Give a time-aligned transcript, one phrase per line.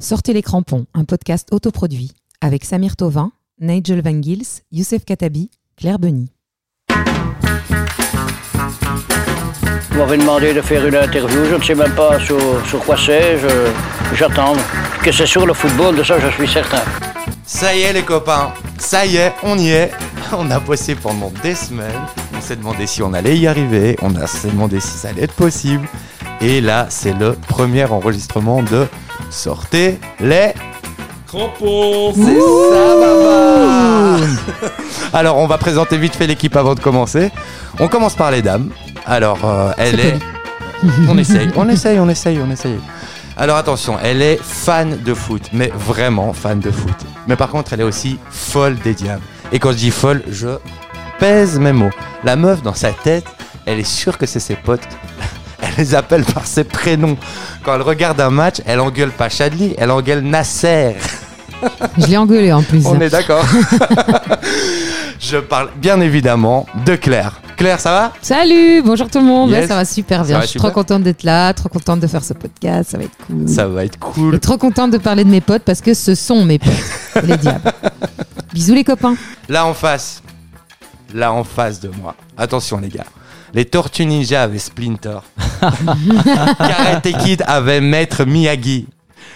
[0.00, 5.98] Sortez les crampons, un podcast autoproduit avec Samir Tovin, Nigel Van Gils, Youssef Katabi, Claire
[5.98, 6.30] Beny.
[9.90, 12.38] Vous m'avez demandé de faire une interview, je ne sais même pas sur,
[12.68, 14.54] sur quoi c'est, je- j'attends.
[15.02, 16.82] Que c'est sur le football, de ça je suis certain.
[17.44, 19.90] Ça y est les copains, ça y est, on y est.
[20.32, 22.02] On a bossé pendant des semaines,
[22.36, 25.22] on s'est demandé si on allait y arriver, on a- s'est demandé si ça allait
[25.22, 25.88] être possible.
[26.42, 28.86] Et là, c'est le premier enregistrement de
[29.30, 30.52] Sortez les
[31.26, 34.16] Crampons C'est ça, baba
[35.12, 37.30] Alors, on va présenter vite fait l'équipe avant de commencer.
[37.78, 38.70] On commence par les dames.
[39.04, 40.18] Alors, euh, elle est...
[41.08, 42.78] On essaye, on essaye, on essaye, on essaye.
[43.36, 46.96] Alors attention, elle est fan de foot, mais vraiment fan de foot.
[47.28, 49.22] Mais par contre, elle est aussi folle des diables.
[49.52, 50.48] Et quand je dis folle, je
[51.20, 51.90] pèse mes mots.
[52.24, 53.26] La meuf, dans sa tête,
[53.64, 54.88] elle est sûre que c'est ses potes.
[55.78, 57.16] Elle les appelle par ses prénoms.
[57.62, 60.96] Quand elle regarde un match, elle engueule pas Chadli, elle engueule Nasser.
[61.98, 62.84] Je l'ai engueulé en plus.
[62.84, 63.44] On est d'accord.
[65.20, 67.40] je parle bien évidemment de Claire.
[67.56, 68.12] Claire, ça va?
[68.22, 69.50] Salut, bonjour tout le monde.
[69.50, 69.60] Yes.
[69.62, 70.36] Ouais, ça va super bien.
[70.38, 70.72] Va je suis super.
[70.72, 72.90] trop contente d'être là, trop contente de faire ce podcast.
[72.90, 73.48] Ça va être cool.
[73.48, 74.40] Ça va être Et cool.
[74.40, 76.72] trop contente de parler de mes potes parce que ce sont mes potes,
[77.22, 77.72] les diables.
[78.52, 79.14] Bisous les copains.
[79.48, 80.22] Là en face,
[81.14, 82.16] là en face de moi.
[82.36, 83.04] Attention les gars.
[83.54, 85.18] Les Tortues Ninja avaient Splinter.
[86.58, 88.86] Karate Kid avait Maître Miyagi.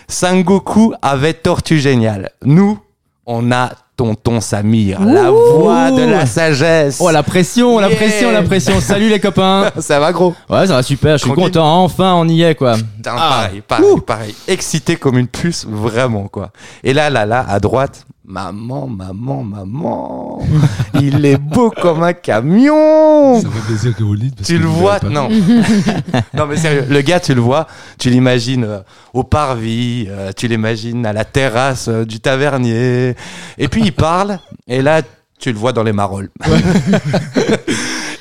[0.09, 2.31] Sangoku avait Tortue Géniale.
[2.45, 2.79] Nous,
[3.27, 6.99] on a Tonton Samir, la voix de la sagesse.
[7.01, 8.81] Oh la pression, la pression, la pression.
[8.81, 9.71] Salut les copains.
[9.81, 10.35] Ça va gros?
[10.49, 11.85] Ouais, ça va super, je suis content.
[11.85, 12.75] Enfin, on y est quoi.
[12.77, 13.43] Putain, Ah.
[13.45, 14.35] pareil, pareil, pareil.
[14.49, 16.51] Excité comme une puce, vraiment, quoi.
[16.83, 20.43] Et là, là, là, à droite, maman, maman, maman.
[20.95, 23.39] il est beau comme un camion.
[23.41, 24.37] Ça fait plaisir que vous le dites.
[24.37, 24.99] parce Tu que le vois.
[25.01, 25.29] Non.
[26.35, 27.67] non, mais sérieux, le gars, tu le vois,
[27.99, 28.81] tu l'imagines euh,
[29.13, 33.15] au parvis, euh, tu l'imagines à la terrasse euh, du tavernier.
[33.59, 35.03] Et puis il parle, et là,
[35.39, 36.31] tu le vois dans les marolles.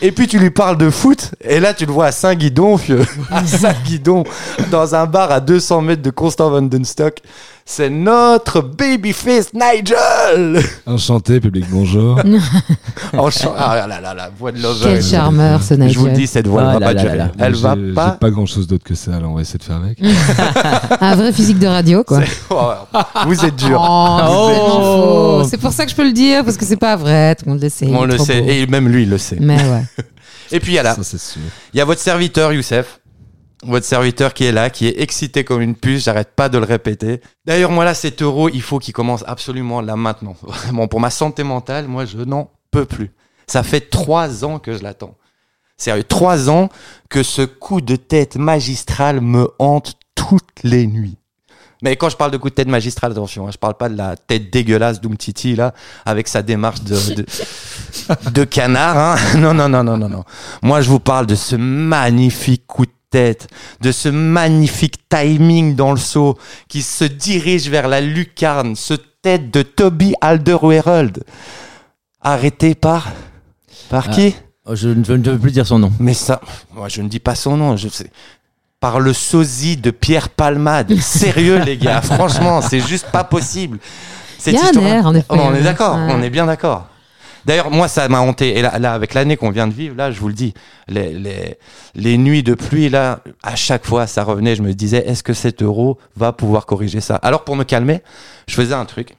[0.03, 3.05] Et puis tu lui parles de foot, et là tu le vois à Saint-Guidon, vieux.
[3.29, 4.23] À Saint-Guidon,
[4.71, 7.19] dans un bar à 200 mètres de Constant Vandenstock.
[7.65, 12.19] C'est notre babyface Nigel Enchanté, public, bonjour.
[13.13, 14.79] Enchan- Ah là là, la voix de Lover.
[14.95, 16.13] Quel charmeur ce Je vous le Nigel.
[16.13, 17.19] dis, cette voix, Ah elle va là pas durer.
[17.39, 18.11] Elle va pas...
[18.11, 19.99] pas grand chose d'autre que ça, alors on va essayer de faire avec.
[21.01, 22.19] Un vrai physique de radio quoi.
[22.49, 22.71] Oh,
[23.27, 23.79] vous êtes dur.
[23.81, 25.59] Oh, c'est Oh.
[25.61, 27.35] pour ça que je peux le dire parce que c'est pas vrai.
[27.35, 27.87] Tout le monde le sait.
[27.87, 28.49] On le sait, beau.
[28.49, 29.37] et même lui, il le sait.
[29.39, 29.83] Mais ouais.
[30.53, 30.97] Et puis il y a là,
[31.73, 32.99] il y a votre serviteur Youssef,
[33.63, 36.65] votre serviteur qui est là, qui est excité comme une puce, j'arrête pas de le
[36.65, 37.21] répéter.
[37.45, 40.35] D'ailleurs, moi là, cet euro, il faut qu'il commence absolument là maintenant.
[40.41, 43.11] Vraiment, pour ma santé mentale, moi, je n'en peux plus.
[43.47, 45.15] Ça fait trois ans que je l'attends.
[45.77, 46.69] Sérieux, trois ans
[47.09, 51.17] que ce coup de tête magistral me hante toutes les nuits.
[51.83, 53.97] Mais quand je parle de coup de tête magistral, attention, hein, je parle pas de
[53.97, 55.73] la tête dégueulasse d'Umtiti là,
[56.05, 57.25] avec sa démarche de, de,
[58.31, 58.97] de canard.
[58.97, 59.37] Hein.
[59.37, 60.23] Non, non, non, non, non, non.
[60.61, 63.47] Moi, je vous parle de ce magnifique coup de tête,
[63.81, 69.51] de ce magnifique timing dans le saut qui se dirige vers la lucarne, ce tête
[69.51, 71.23] de Toby Alderweireld.
[72.21, 73.09] Arrêté par
[73.89, 74.13] par Ah.
[74.13, 74.35] qui?
[74.65, 75.91] Oh, Je ne je ne veux plus dire son nom.
[75.99, 76.39] Mais ça,
[76.73, 77.75] moi, je ne dis pas son nom.
[77.77, 78.09] Je sais.
[78.79, 80.95] Par le sosie de Pierre Palmade.
[81.01, 82.01] Sérieux, les gars.
[82.01, 83.79] Franchement, c'est juste pas possible.
[84.37, 85.25] Cette Il y a un histoire- air, en effet.
[85.29, 85.95] Oh, on est d'accord.
[85.97, 86.13] Ouais.
[86.15, 86.87] On est bien d'accord.
[87.45, 88.57] D'ailleurs, moi, ça m'a hanté.
[88.57, 90.53] Et là, avec l'année qu'on vient de vivre, là, je vous le dis,
[90.87, 91.57] les, les,
[91.95, 94.55] les nuits de pluie, là, à chaque fois, ça revenait.
[94.55, 97.15] Je me disais, est-ce que cet euro va pouvoir corriger ça?
[97.15, 98.01] Alors, pour me calmer,
[98.47, 99.15] je faisais un truc.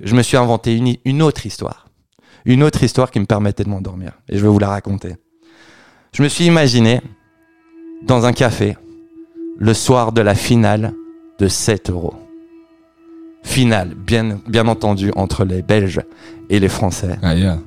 [0.00, 1.86] Je me suis inventé une, une autre histoire.
[2.44, 4.12] Une autre histoire qui me permettait de m'endormir.
[4.28, 5.16] Et je vais vous la raconter.
[6.12, 7.00] Je me suis imaginé
[8.02, 8.76] dans un café
[9.56, 10.92] le soir de la finale
[11.38, 12.14] de 7 euros.
[13.42, 16.00] Finale, bien, bien entendu, entre les Belges
[16.50, 17.16] et les Français.
[17.22, 17.58] Ah, yeah.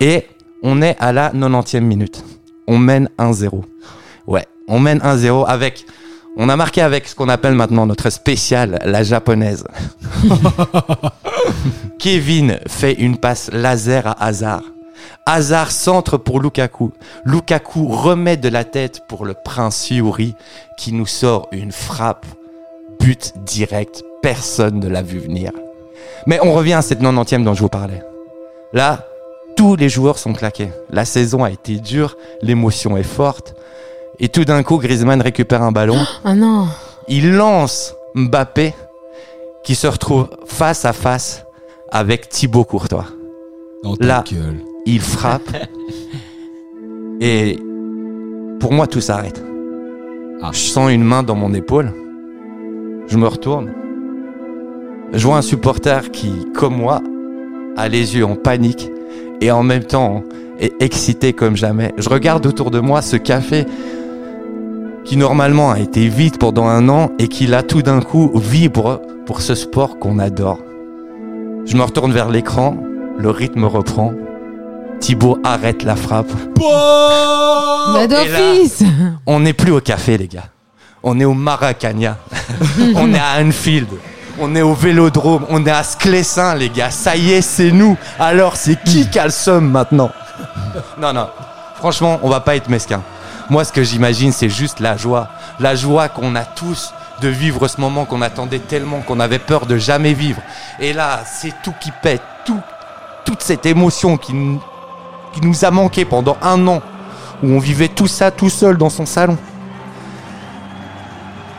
[0.00, 0.26] Et
[0.62, 2.24] on est à la 90e minute.
[2.66, 3.62] On mène 1-0.
[4.26, 5.84] Ouais, on mène 1-0 avec.
[6.36, 9.64] On a marqué avec ce qu'on appelle maintenant notre spéciale, la japonaise.
[11.98, 14.62] Kevin fait une passe laser à Hazard.
[15.26, 16.92] Hazard centre pour Lukaku.
[17.24, 20.34] Lukaku remet de la tête pour le prince Yuri
[20.78, 22.26] qui nous sort une frappe.
[23.00, 24.02] But direct.
[24.22, 25.52] Personne ne l'a vu venir.
[26.26, 28.02] Mais on revient à cette 90e dont je vous parlais.
[28.72, 29.06] Là,
[29.56, 30.70] tous les joueurs sont claqués.
[30.90, 33.54] La saison a été dure, l'émotion est forte.
[34.20, 35.98] Et tout d'un coup, Griezmann récupère un ballon.
[36.24, 36.66] Ah non.
[37.08, 38.74] Il lance Mbappé
[39.64, 41.44] qui se retrouve face à face
[41.90, 43.06] avec Thibaut Courtois.
[43.82, 44.24] Dans ta Là.
[44.30, 44.58] gueule.
[44.86, 45.48] Il frappe.
[47.20, 47.58] et
[48.60, 49.42] pour moi, tout s'arrête.
[50.42, 50.50] Ah.
[50.52, 51.92] Je sens une main dans mon épaule.
[53.06, 53.72] Je me retourne.
[55.12, 57.00] Je vois un supporter qui, comme moi,
[57.76, 58.90] a les yeux en panique
[59.40, 60.22] et en même temps
[60.60, 61.94] est excité comme jamais.
[61.96, 63.64] Je regarde autour de moi ce café
[65.04, 69.00] qui normalement a été vide pendant un an et qui là tout d'un coup vibre
[69.24, 70.58] pour ce sport qu'on adore.
[71.64, 72.76] Je me retourne vers l'écran,
[73.18, 74.12] le rythme reprend.
[75.00, 76.32] Thibaut arrête la frappe.
[76.56, 78.06] Bah,
[79.26, 80.48] On n'est plus au café, les gars.
[81.02, 82.18] On est au Maracana.
[82.96, 83.86] on est à Anfield.
[84.40, 85.44] On est au Vélodrome.
[85.48, 86.90] On est à Sclessin, les gars.
[86.90, 87.96] Ça y est, c'est nous.
[88.18, 90.10] Alors, c'est qui qui seum maintenant
[91.00, 91.28] Non, non.
[91.76, 93.02] Franchement, on va pas être mesquin.
[93.50, 95.28] Moi, ce que j'imagine, c'est juste la joie.
[95.60, 99.66] La joie qu'on a tous de vivre ce moment qu'on attendait tellement, qu'on avait peur
[99.66, 100.40] de jamais vivre.
[100.78, 102.22] Et là, c'est tout qui pète.
[102.44, 102.60] Tout,
[103.24, 104.62] toute cette émotion qui, nous-
[105.32, 106.80] qui nous a manqué pendant un an
[107.42, 109.36] où on vivait tout ça tout seul dans son salon.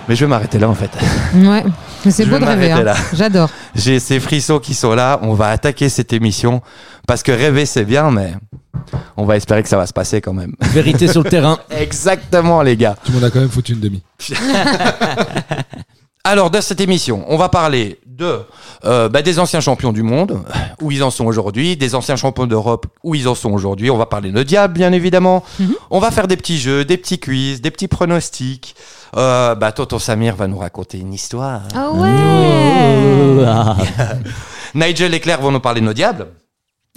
[0.08, 0.90] Mais je vais m'arrêter là en fait.
[1.36, 1.64] Ouais,
[2.10, 2.72] c'est Je beau de rêver.
[2.72, 2.94] hein.
[3.14, 3.50] J'adore.
[3.76, 6.62] J'ai ces frissons qui sont là, on va attaquer cette émission
[7.08, 8.34] parce que rêver c'est bien mais
[9.18, 10.54] on va espérer que ça va se passer quand même.
[10.62, 11.60] Vérité sur le terrain.
[11.70, 12.96] Exactement les gars.
[13.04, 14.02] Tout le monde a quand même foutu une demi.
[16.24, 18.42] Alors, dans cette émission, on va parler de
[18.86, 20.44] euh, bah, des anciens champions du monde,
[20.82, 23.90] où ils en sont aujourd'hui, des anciens champions d'Europe, où ils en sont aujourd'hui.
[23.90, 25.44] On va parler de diable, bien évidemment.
[25.90, 28.76] On va faire des petits jeux, des petits quiz, des petits pronostics.
[29.18, 31.62] Euh, bah, Tonton Samir va nous raconter une histoire.
[31.74, 32.10] Ah ouais.
[34.76, 36.28] Nigel et Claire vont nous parler de nos diables.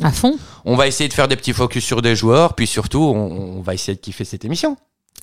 [0.02, 0.36] À fond.
[0.64, 3.62] On va essayer de faire des petits focus sur des joueurs, puis surtout, on, on
[3.62, 4.76] va essayer de kiffer cette émission.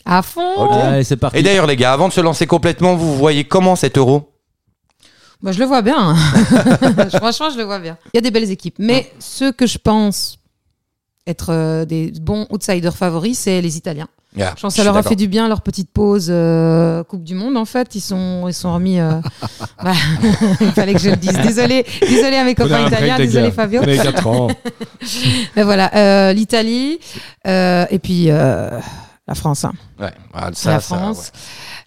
[0.05, 0.71] À fond.
[0.71, 1.37] Allez, parti.
[1.37, 4.28] Et d'ailleurs, les gars, avant de se lancer complètement, vous voyez comment cet euro?
[5.41, 6.15] Bah, je le vois bien.
[7.13, 7.97] Franchement, je le vois bien.
[8.13, 8.75] Il y a des belles équipes.
[8.80, 10.38] Mais ceux que je pense
[11.27, 14.07] être euh, des bons outsiders favoris, c'est les Italiens.
[14.36, 17.24] Yeah, Je pense que ça leur a fait du bien leur petite pause euh, Coupe
[17.24, 17.95] du Monde en fait.
[17.95, 19.00] Ils sont ils sont remis.
[19.00, 19.19] euh,
[19.83, 19.94] bah,
[20.62, 21.33] il fallait que je le dise.
[21.39, 23.50] Désolé, désolé à mes copains italiens, désolé.
[23.51, 23.80] Fabio.
[23.80, 24.47] On avait 4 ans.
[25.56, 27.00] Mais voilà, euh, l'Italie
[27.45, 29.65] et puis la France.
[29.65, 29.74] hein.
[30.00, 31.31] Ouais, voilà, ça, la ça, France.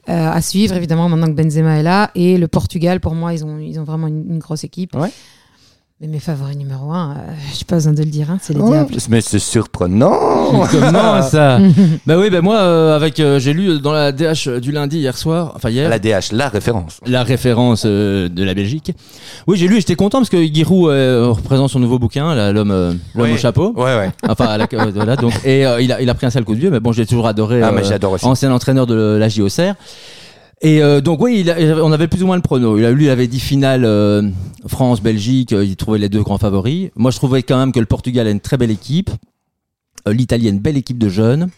[0.08, 3.44] Euh, à suivre évidemment maintenant que Benzema est là et le Portugal pour moi ils
[3.44, 4.96] ont ils ont vraiment une, grosse équipe.
[4.96, 5.12] Ouais.
[6.02, 7.14] Mais mes favoris numéro un, euh,
[7.52, 8.70] je n'ai pas besoin de le dire, hein, c'est les ouais.
[8.72, 8.94] Diables.
[9.08, 10.18] Mais c'est surprenant
[10.72, 11.60] Comment ça
[12.08, 15.16] Bah oui, bah moi, euh, avec, euh, j'ai lu dans la DH du lundi hier
[15.16, 16.98] soir, enfin hier, La DH, la référence.
[17.06, 18.92] la référence euh, de la Belgique.
[19.46, 22.72] Oui, j'ai lu et j'étais content parce que Giroud euh, représente son nouveau bouquin, l'homme
[22.72, 23.34] euh, l'homme Oui.
[23.34, 23.72] au chapeau.
[23.76, 24.10] Ouais, ouais.
[24.28, 26.44] Enfin, à la- euh, voilà, donc, et euh, il, a, il a pris un sale
[26.44, 27.62] coup de vieux, mais bon, j'ai toujours adoré.
[27.62, 28.26] Ah, mais euh, j'adore aussi.
[28.26, 29.74] Ancien entraîneur de la JOCR.
[30.64, 32.78] Et euh, donc oui, il a- on avait plus ou moins le prono.
[32.78, 34.22] Il a, lui, il avait dit finale euh,
[34.66, 35.52] France-Belgique.
[35.52, 36.90] euh, il trouvait les deux grands favoris.
[36.96, 39.10] Moi, je trouvais quand même que le Portugal a une très belle équipe.
[40.08, 41.48] Euh, L'Italie a une belle équipe de jeunes.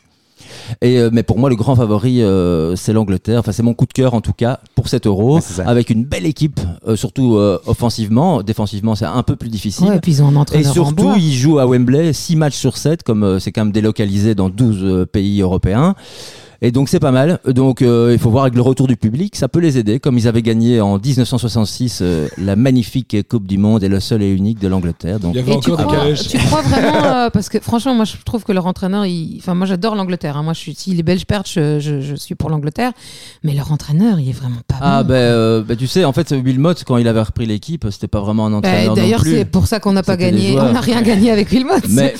[0.82, 3.40] Et euh, mais pour moi, le grand favori, euh, c'est l'Angleterre.
[3.40, 5.68] Enfin, c'est mon coup de cœur en tout cas pour cet Euro, Ouais, c'est ça.
[5.68, 6.58] avec une belle équipe,
[6.88, 8.42] euh, surtout euh, offensivement.
[8.42, 9.86] Défensivement, c'est un peu plus difficile.
[9.88, 12.56] Ouais, et puis ils ont un Et entraîneur surtout, ils jouent à Wembley 6 matchs
[12.56, 15.94] sur 7, comme euh, c'est quand même délocalisé dans 12 euh, pays européens.
[16.62, 17.38] Et donc c'est pas mal.
[17.46, 20.00] Donc euh, il faut voir avec le retour du public, ça peut les aider.
[20.00, 24.22] Comme ils avaient gagné en 1966 euh, la magnifique Coupe du Monde et le seul
[24.22, 25.20] et unique de l'Angleterre.
[25.20, 26.28] Donc Il y avait Et tu encore des crois, calèches.
[26.28, 29.36] tu crois vraiment euh, parce que franchement moi je trouve que leur entraîneur il...
[29.40, 30.42] enfin moi j'adore l'Angleterre hein.
[30.42, 32.92] moi je suis si les Belges perdent je, je, je suis pour l'Angleterre
[33.42, 35.08] mais leur entraîneur il est vraiment pas ah bon.
[35.10, 38.20] ben euh, ben, tu sais en fait Wilmot quand il avait repris l'équipe c'était pas
[38.20, 40.80] vraiment un Bah, entraîneur non D'ailleurs c'est pour ça qu'on n'a pas gagné on n'a
[40.80, 42.14] rien gagné avec Wilmot Mais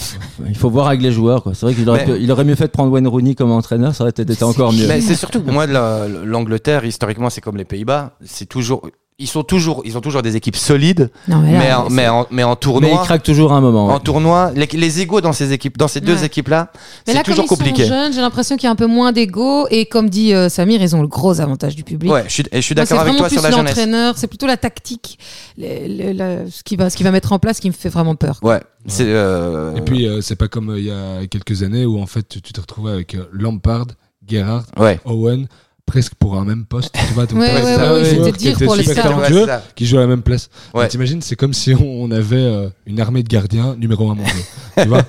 [0.48, 1.52] il faut voir avec les joueurs quoi.
[1.54, 4.04] C'est vrai qu'il aurait, Mais- aurait mieux fait de prendre Wayne Rooney comme entraîneur, ça
[4.04, 4.86] aurait peut-être été encore mieux.
[4.86, 8.16] Mais c'est surtout moi, la- l'Angleterre, historiquement, c'est comme les Pays-Bas.
[8.24, 8.88] C'est toujours.
[9.20, 12.08] Ils sont toujours, ils ont toujours des équipes solides, non mais, là, mais, en, mais,
[12.08, 13.86] en, mais en Mais il tournoi, craque toujours à un moment.
[13.86, 13.92] ouais.
[13.94, 16.26] en tournoi, les, les égos dans ces équipes, dans ces deux Ouais.
[16.26, 17.84] équipes-là, Mais c'est là, toujours comme compliqué.
[17.86, 20.82] Ils j'ai l'impression qu'il y a un peu moins d'ego et comme dit euh, Samir,
[20.82, 22.10] ils ont le gros avantage du public.
[22.10, 23.76] Ouais, je suis, et je suis Moi, d'accord avec toi sur la jeunesse.
[23.76, 25.16] l'entraîneur, c'est plutôt la tactique,
[25.58, 26.12] le- le-
[26.44, 28.40] le- ce qu'il va, ce qu'il va mettre en place qui me fait vraiment peur.
[28.42, 29.04] Ouais, c'est.
[29.06, 32.06] euh, Et puis, euh, c'est pas comme euh, il y a quelques années où en
[32.06, 33.86] fait tu tu te retrouvais avec euh, Lampard,
[34.26, 35.00] Gerrard, ouais.
[35.04, 35.46] Owen,
[35.86, 36.94] presque pour un même poste.
[36.94, 40.02] Tu vois, donc Ouais, ouais, ça, ouais, dire qui les super talentueux, qui jouent à
[40.02, 40.48] la même place.
[40.88, 44.36] T'imagines, c'est comme si on, avait euh, une armée de gardiens numéro un mondial.
[44.78, 45.02] tu vois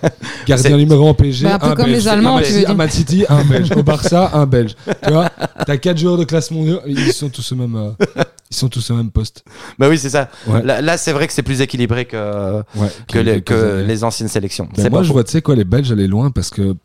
[0.45, 1.97] Gardien numéro un PSG, Bah, un peu un comme Belge.
[1.97, 2.91] les Allemands, à tu veux dire.
[2.91, 3.71] City, un Belge.
[3.75, 4.75] Au Barça, un Belge.
[5.03, 5.29] Tu vois
[5.65, 8.89] T'as quatre joueurs de classe mondiale, ils sont tous au même, euh, ils sont tous
[8.91, 9.43] au même poste.
[9.79, 10.29] Bah oui, c'est ça.
[10.47, 10.61] Ouais.
[10.63, 14.65] Là, là, c'est vrai que c'est plus équilibré que, Ouais, que, les, que anciennes sélections.
[14.65, 16.75] Ben c'est moi, pas je vois, tu sais quoi, les Belges allaient loin parce que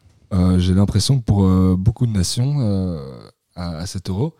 [0.58, 2.98] j'ai l'impression que pour euh, beaucoup de nations euh,
[3.56, 4.34] à, à cet euro,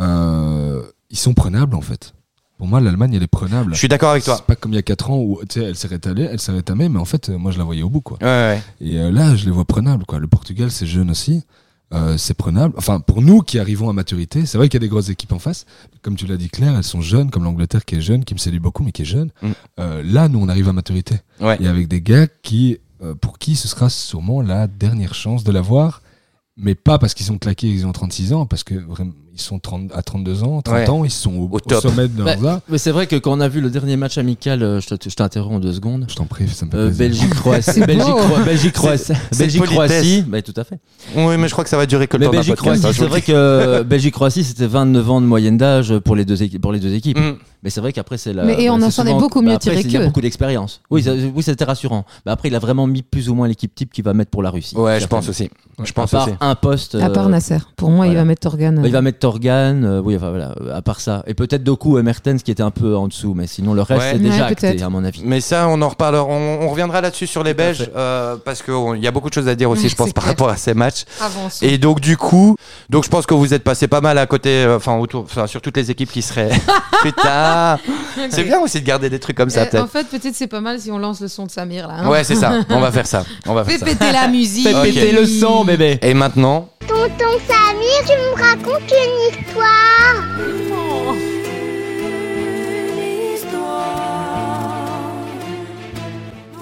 [0.00, 2.14] euh, ils sont prenables en fait.
[2.58, 3.72] Pour moi, l'Allemagne, elle est prenable.
[3.72, 4.36] Je suis d'accord avec toi.
[4.36, 6.90] C'est pas comme il y a 4 ans où elle s'est rétalée, elle s'est rétamée,
[6.90, 8.02] mais en fait, euh, moi, je la voyais au bout.
[8.02, 8.18] Quoi.
[8.20, 8.62] Ouais, ouais.
[8.82, 10.04] Et euh, là, je les vois prenables.
[10.04, 10.18] Quoi.
[10.18, 11.42] Le Portugal, c'est jeune aussi.
[11.94, 12.74] euh, c'est prenable.
[12.76, 15.32] Enfin, pour nous qui arrivons à maturité, c'est vrai qu'il y a des grosses équipes
[15.32, 15.64] en face.
[16.02, 18.38] Comme tu l'as dit, Claire, elles sont jeunes, comme l'Angleterre qui est jeune, qui me
[18.38, 19.30] séduit beaucoup, mais qui est jeune.
[19.40, 19.48] Mm.
[19.80, 21.14] Euh, là, nous, on arrive à maturité.
[21.40, 21.56] Ouais.
[21.62, 25.52] Et avec des gars qui, euh, pour qui ce sera sûrement la dernière chance de
[25.52, 26.02] l'avoir.
[26.56, 29.58] Mais pas parce qu'ils sont claqués qu'ils ont 36 ans, parce que vraiment, ils sont
[29.58, 30.90] 30, à 32 ans, 30 Ouais.
[30.90, 33.40] ans, ils sont au, Au sommet de Bah, leur mais c'est vrai que quand on
[33.40, 36.06] a vu le dernier match amical, euh, je te- je t'interromps en deux secondes.
[36.08, 36.98] Je t'en prie, ça me fait Euh, plaisir.
[36.98, 39.62] Belgique Croatie Belgique Croatie Belgique.
[39.64, 40.78] Croatie bah, tout à fait
[41.14, 42.56] Oui, mais je crois que ça va durer que le mais temps Belgique.
[42.56, 46.24] Croatie hein, c'est vrai que Belgique Croatie c'était 29 ans de moyenne d'âge pour les
[46.24, 47.36] deux équipes pour les deux équipes Mm.
[47.62, 49.58] mais c'est vrai qu'après c'est la Mais- et on bah, en est beaucoup mieux après,
[49.70, 52.58] tiré c'est- il y a beaucoup d'expérience oui oui c'était rassurant mais après il a
[52.58, 55.06] vraiment mis plus ou moins l'équipe type qu'il va mettre pour la Russie Ouais, je
[55.06, 55.50] pense aussi.
[55.82, 56.36] Je à pense part aussi.
[56.40, 57.56] un poste À part euh, Nasser.
[57.76, 58.72] Pour moi, il va mettre Torgan.
[58.74, 61.22] bah, il va mettre Torgan, euh, oui, enfin, voilà, euh, à part ça.
[61.26, 64.00] Et peut-être Doku et Mertens qui étaient un peu en dessous, mais sinon le reste
[64.00, 64.10] Ouais.
[64.12, 65.22] c'est déjà Ouais, acté, à mon avis.
[65.24, 66.24] Mais ça, on en reparlera.
[66.24, 69.48] On, on reviendra là-dessus sur les Belges euh, parce qu'il y a beaucoup de choses
[69.48, 70.32] à dire aussi, Ouais, je pense, par clair.
[70.34, 71.04] rapport à ces matchs.
[71.62, 72.56] Et donc du coup,
[72.88, 75.46] donc je pense que vous êtes passé pas mal à côté, euh, enfin autour, enfin
[75.46, 76.50] sur toutes les équipes qui seraient.
[77.02, 77.78] Putain,
[78.30, 79.84] c'est bien aussi de garder des trucs comme ça peut-être.
[79.84, 81.94] en fait, peut-être c'est pas mal si on lance le son de Samir là.
[82.00, 82.08] hein.
[82.08, 82.52] Ouais, c'est ça.
[82.70, 83.24] On va faire ça.
[83.46, 83.86] On va Fais faire ça.
[83.86, 84.66] péter la musique.
[84.68, 85.98] Fais péter le son, bébé.
[86.02, 90.24] Et maintenant, Tonton Samir, tu me racontes une histoire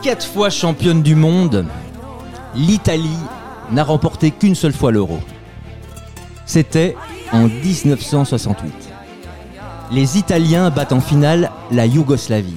[0.02, 1.66] Quatre fois championne du monde,
[2.54, 3.18] l'Italie
[3.70, 5.18] n'a remporté qu'une seule fois l'euro.
[6.46, 6.96] C'était
[7.32, 8.72] en 1968.
[9.90, 12.54] Les Italiens battent en finale la Yougoslavie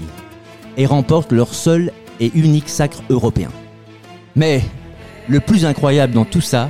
[0.77, 3.49] et remportent leur seul et unique sacre européen.
[4.35, 4.61] Mais
[5.27, 6.69] le plus incroyable dans tout ça,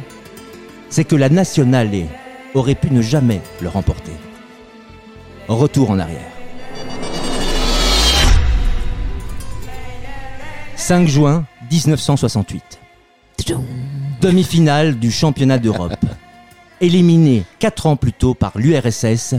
[0.89, 1.93] c'est que la Nationale
[2.53, 4.11] aurait pu ne jamais le remporter.
[5.47, 6.31] Retour en arrière.
[10.75, 12.79] 5 juin 1968.
[14.21, 15.93] Demi-finale du championnat d'Europe.
[16.81, 19.35] Éliminée 4 ans plus tôt par l'URSS,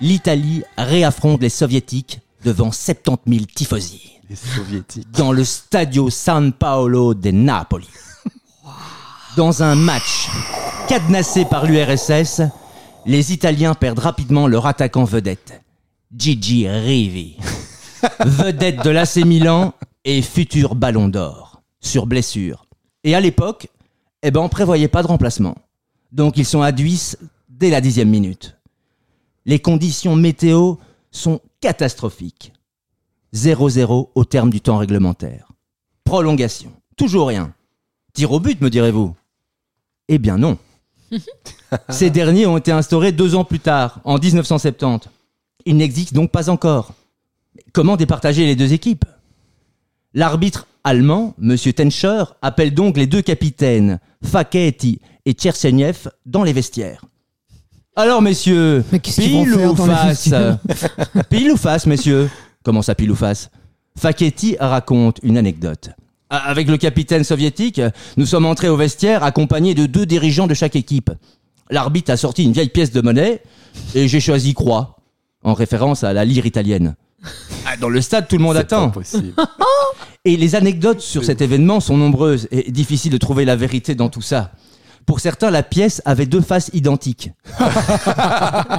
[0.00, 5.10] l'Italie réaffronte les Soviétiques devant 70 000 tifosi les soviétiques.
[5.12, 7.88] dans le Stadio San Paolo de Napoli.
[9.36, 10.28] Dans un match
[10.88, 12.42] cadenassé par l'URSS,
[13.06, 15.62] les Italiens perdent rapidement leur attaquant vedette,
[16.14, 17.36] Gigi Rivi.
[18.24, 19.74] vedette de l'AC Milan
[20.04, 22.66] et futur ballon d'or, sur blessure.
[23.02, 23.68] Et à l'époque,
[24.22, 25.56] eh ben, on prévoyait pas de remplacement.
[26.12, 27.16] Donc ils sont à Duis
[27.48, 28.56] dès la dixième minute.
[29.46, 30.76] Les conditions météo
[31.10, 32.52] sont catastrophiques.
[33.34, 35.48] 0-0 au terme du temps réglementaire.
[36.04, 36.72] Prolongation.
[36.96, 37.52] Toujours rien.
[38.12, 39.14] Tir au but, me direz-vous
[40.08, 40.58] Eh bien non.
[41.88, 45.08] Ces derniers ont été instaurés deux ans plus tard, en 1970.
[45.66, 46.92] Ils n'existent donc pas encore.
[47.72, 49.04] Comment départager les deux équipes?
[50.12, 51.56] L'arbitre allemand, M.
[51.56, 57.04] Tenscher, appelle donc les deux capitaines, Faketti et Tcherseniev, dans les vestiaires.
[57.96, 60.30] Alors, messieurs, Mais pile ou face
[61.30, 62.28] Pile ou face, messieurs?
[62.62, 63.50] Comment ça, pile ou face?
[63.96, 65.90] Faketti raconte une anecdote.
[66.44, 67.80] Avec le capitaine soviétique,
[68.16, 71.10] nous sommes entrés au vestiaire accompagnés de deux dirigeants de chaque équipe.
[71.70, 73.42] L'arbitre a sorti une vieille pièce de monnaie
[73.94, 74.96] et j'ai choisi croix,
[75.42, 76.94] en référence à la lyre italienne.
[77.66, 78.92] Ah, Dans le stade, tout le monde attend.
[80.26, 84.10] Et les anecdotes sur cet événement sont nombreuses et difficile de trouver la vérité dans
[84.10, 84.52] tout ça.
[85.06, 87.30] Pour certains, la pièce avait deux faces identiques,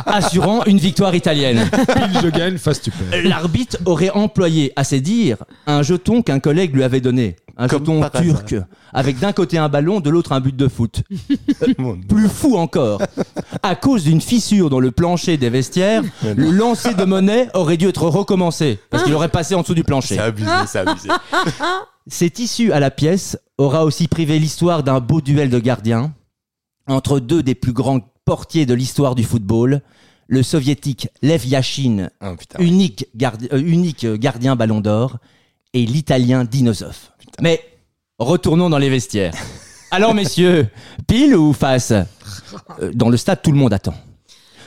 [0.06, 1.70] assurant une victoire italienne.
[1.72, 3.24] Pile je gagne, face tu perds.
[3.24, 7.36] L'arbitre aurait employé, à ses dires, un jeton qu'un collègue lui avait donné.
[7.58, 8.22] Un Comme jeton hasard.
[8.22, 8.56] turc,
[8.92, 11.04] avec d'un côté un ballon, de l'autre un but de foot.
[12.10, 13.02] Plus fou encore,
[13.64, 16.04] à cause d'une fissure dans le plancher des vestiaires,
[16.36, 19.84] le lancer de monnaie aurait dû être recommencé, parce qu'il aurait passé en dessous du
[19.86, 20.16] plancher.
[20.16, 21.10] C'est abusé, c'est abusé.
[22.08, 26.14] Cet issue à la pièce aura aussi privé l'histoire d'un beau duel de gardiens
[26.88, 29.82] entre deux des plus grands portiers de l'histoire du football,
[30.28, 32.60] le soviétique Lev Yashin, Oh, putain.
[32.60, 35.18] unique, gardi- euh, unique gardien ballon d'or,
[35.74, 37.10] et l'italien Dinosov.
[37.42, 37.62] Mais
[38.20, 39.34] retournons dans les vestiaires.
[39.92, 40.68] Alors messieurs,
[41.08, 41.92] pile ou face?
[41.92, 43.94] Euh, Dans le stade, tout le monde attend.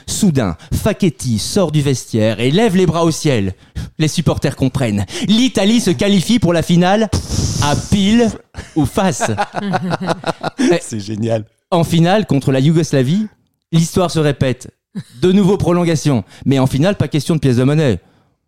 [0.07, 3.53] Soudain, Facchetti sort du vestiaire et lève les bras au ciel.
[3.99, 5.05] Les supporters comprennent.
[5.27, 7.09] L'Italie se qualifie pour la finale
[7.61, 8.29] à pile
[8.75, 9.29] ou face.
[10.81, 11.45] C'est génial.
[11.69, 13.27] En finale, contre la Yougoslavie,
[13.71, 14.71] l'histoire se répète.
[15.21, 16.23] De nouveau prolongation.
[16.45, 17.99] Mais en finale, pas question de pièce de monnaie.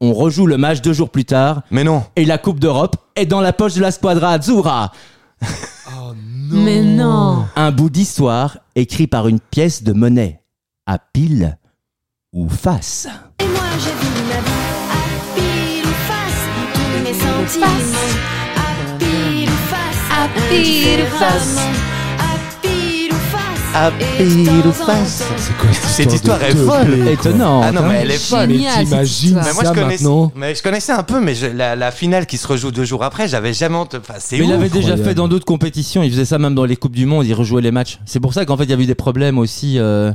[0.04, 2.04] On rejoue le match deux jours plus tard Mais non.
[2.16, 4.92] et la Coupe d'Europe est dans la poche de la Squadra Azzurra.
[6.52, 7.46] Mais non.
[7.56, 10.42] Un bout d'histoire écrit par une pièce de monnaie.
[10.88, 11.58] À pile
[12.34, 13.08] ou face.
[13.40, 14.52] Et moi je vis ma vie
[14.92, 16.44] à pile ou face,
[16.74, 17.68] tous mes sentiments
[18.58, 21.58] à pile ou face, À pile ou face.
[23.74, 25.24] À pile ou face.
[25.38, 26.66] C'est quoi cette Cette histoire est folle.
[27.04, 27.62] quoi Étonnant.
[27.64, 27.86] Ah non, hein.
[27.90, 28.48] mais elle est folle.
[28.50, 29.36] Mais t'imagines.
[29.44, 31.92] Mais moi, je ça connaissais, maintenant mais je connaissais un peu, mais je- la, la
[31.92, 34.04] finale qui se rejoue deux jours après, j'avais jamais entendu.
[34.08, 35.04] Enfin, c'est Mais il avait déjà incroyable.
[35.10, 36.04] fait dans d'autres compétitions.
[36.04, 37.26] Il faisait ça même dans les coupes du monde.
[37.26, 38.00] Il rejouait les matchs.
[38.06, 40.12] C'est pour ça qu'en fait il y avait eu des problèmes aussi euh,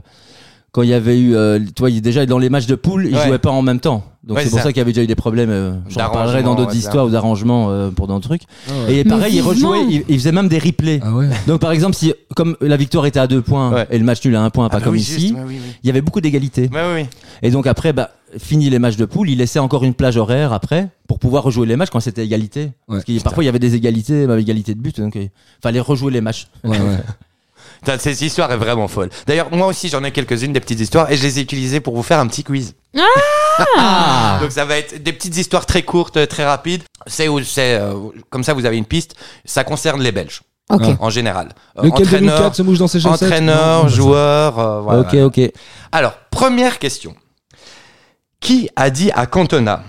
[0.77, 1.35] quand il y avait eu.
[1.35, 3.27] Euh, toi, il- déjà dans les matchs de poule, il Ouais.
[3.27, 4.05] jouait pas en même temps.
[4.25, 4.65] Donc Ouais, c'est pour ça.
[4.65, 5.49] ça qu'il y avait déjà eu des problèmes.
[5.51, 8.43] euh, J'en D'arrangement, parlerai dans d'autres ouais, histoires ou d'arrangements euh, pour d'autres trucs.
[8.69, 8.97] Ouais.
[8.97, 9.71] Et pareil, il vivement.
[9.71, 9.87] rejouait.
[9.89, 11.01] Il, il faisait même des replays.
[11.03, 11.29] Ah ouais.
[11.47, 13.87] Donc par exemple, si comme la victoire était à deux points Ouais.
[13.91, 15.41] et le match nul à un point, Ah pas bah comme oui, ici, juste, ouais,
[15.47, 15.73] oui, oui.
[15.83, 16.63] il y avait beaucoup d'égalité.
[16.73, 17.07] Ouais, oui, oui.
[17.43, 20.53] Et donc après, bah, fini les matchs de poule, il laissait encore une plage horaire
[20.53, 22.63] après pour pouvoir rejouer les matchs quand c'était égalité.
[22.63, 25.31] Ouais, Parce qu'il parfois il y avait des égalités, même égalité de but, donc il
[25.63, 26.49] fallait rejouer les matchs.
[26.65, 26.79] Ouais, ouais.
[27.81, 29.11] Putain, Cette histoire est vraiment folle.
[29.27, 31.95] D'ailleurs, moi aussi, j'en ai quelques-unes des petites histoires et je les ai utilisées pour
[31.97, 32.75] vous faire un petit quiz.
[33.77, 36.83] Ah Donc ça va être des petites histoires très courtes, très rapides.
[37.07, 37.95] C'est où c'est euh,
[38.31, 39.15] comme ça, vous avez une piste.
[39.45, 40.43] Ça concerne les Belges.
[40.69, 40.77] Ah.
[40.99, 41.51] en général.
[41.79, 44.59] Euh, Lequel de nous entraîneur, quatre se mouche dans ses chaussettes entraîneur, Non, joueur.
[44.59, 45.01] euh, voilà.
[45.03, 45.53] ok, ok.
[45.93, 47.15] Alors, première question.
[48.41, 49.85] Qui a dit à Cantona,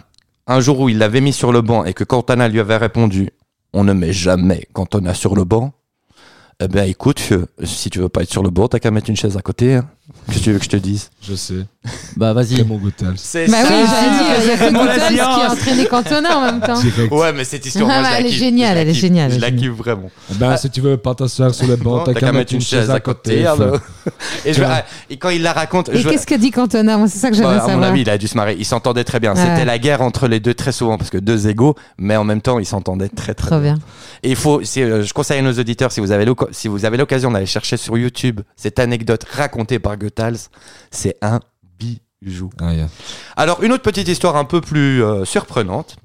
[0.45, 3.31] un jour où il l'avait mis sur le banc et que Cantona lui avait répondu
[3.73, 5.73] On ne met jamais Cantona sur le banc?
[6.59, 7.21] Eh ben écoute,
[7.63, 9.75] si tu veux pas être sur le banc, t'as qu'à mettre une chaise à côté.
[9.75, 9.89] hein.
[10.27, 11.65] Qu'est-ce que tu veux que je te dise Je sais.
[12.15, 12.55] Bah vas-y.
[13.15, 16.41] C'est Bah oui, j'allais dire, il y a que Goethals qui a entraîné Cantona en
[16.45, 16.79] même temps.
[16.81, 17.11] Direct.
[17.11, 18.39] Ouais, mais cette histoire, Ah, moi, je la elle est kiffe.
[18.39, 19.01] géniale, Je la elle est kiffe.
[19.01, 20.09] géniale, Je elle la est kiffe vraiment.
[20.31, 22.89] Eh Ben, si tu veux pas t'asseoir sur le banc, t'as qu'à mettre une chaise
[22.89, 23.45] à côté.
[23.45, 23.75] alors.
[23.75, 23.81] enfin.
[24.45, 24.63] Et, je-
[25.09, 27.35] et quand il la raconte, Et je- qu'est-ce que dit Cantona Moi, c'est ça que
[27.35, 27.89] j'aimerais à mon savoir.
[27.89, 28.55] avis, il a dû se marrer.
[28.57, 29.33] Ils s'entendaient très bien.
[29.35, 29.41] Ouais.
[29.41, 32.41] C'était la guerre entre les deux très souvent parce que deux égaux, mais en même
[32.41, 33.75] temps, ils s'entendaient très très Trop bien.
[34.23, 36.67] Et il faut, c'est, euh, je conseille à nos auditeurs, si vous avez l'oc- si
[36.67, 40.49] vous avez l'occasion d'aller chercher sur YouTube cette anecdote racontée par Goethals,
[40.91, 41.39] c'est un
[42.21, 42.49] bijou.
[42.59, 42.87] Ah, yeah.
[43.35, 45.97] Alors, une autre petite histoire un peu plus euh, surprenante.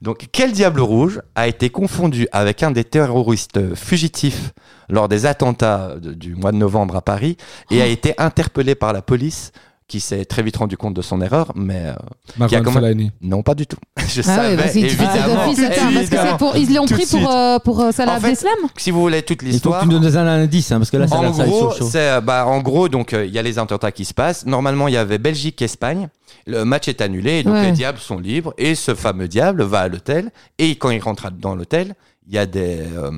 [0.00, 4.50] Donc, quel diable rouge a été confondu avec un des terroristes fugitifs
[4.88, 7.36] lors des attentats de- du mois de novembre à Paris
[7.70, 7.82] et Oh.
[7.82, 9.52] a été interpellé par la police
[9.92, 11.92] qui s'est très vite rendu compte de son erreur, mais
[12.40, 12.80] euh, Qui a comment-
[13.20, 13.76] non, pas du tout.
[14.08, 15.44] Je Ah savais, ouais, évidemment.
[15.44, 16.30] d'office, attends, parce que évidemment.
[16.30, 17.20] c'est pour, ils l'ont pris suite.
[17.20, 19.52] pour, euh, pour euh, Salah En fait, Abdeslam Si vous voulez toute Il faut que
[19.52, 22.46] l'histoire, tu nous donnes un indice, hein, parce que là, en gros, c'est, euh, bah,
[22.46, 24.46] en gros, donc euh, il y a les attentats qui se passent.
[24.46, 26.08] Normalement, il y avait Belgique-Espagne.
[26.46, 27.66] Le match est annulé, donc Ouais.
[27.66, 28.54] les diables sont libres.
[28.56, 30.30] Et ce fameux diable va à l'hôtel.
[30.58, 31.94] Et quand il rentre dans l'hôtel,
[32.26, 33.10] il y a des, euh,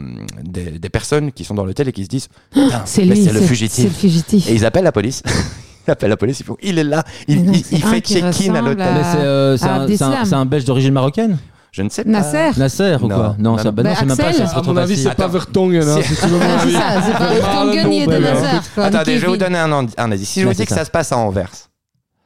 [0.42, 3.24] des, des personnes qui sont dans l'hôtel et qui se disent Putain, C'est mais lui,
[3.24, 3.84] c'est le fugitif.
[3.84, 4.48] le fugitif.
[4.48, 5.22] Et ils appellent la police.
[5.86, 6.42] Ils appellent la police.
[6.62, 7.04] Il est là.
[7.28, 8.82] Il, il- c'est il fait check-in à l'hôtel.
[8.82, 10.24] à- Mais c'est euh, c'est un, c'est un- Abdeslam.
[10.24, 11.38] c'est un belge d'origine marocaine
[11.72, 12.10] Je ne sais pas.
[12.10, 13.16] Nasser Nasser ou Non.
[13.16, 13.72] quoi Non, ça, non.
[13.72, 14.46] bah non, Bah, c'est même pas Axel.
[14.48, 14.56] ça.
[14.58, 15.28] À mon avis, c'est pas Attends.
[15.28, 15.82] Vertonghen.
[15.88, 16.72] Hein, C'est- mon Ah, c'est avis.
[16.72, 17.32] ça, c'est pas Vraiment
[17.72, 18.62] Vertonghen ni le Eden nom, ben, Hazard.
[18.74, 20.28] quoi, Attendez, je vais vous donner un, indi- un indice.
[20.28, 20.76] Si je Ouais, vous dis c'est que ça.
[20.80, 21.50] ça se passe à Anvers.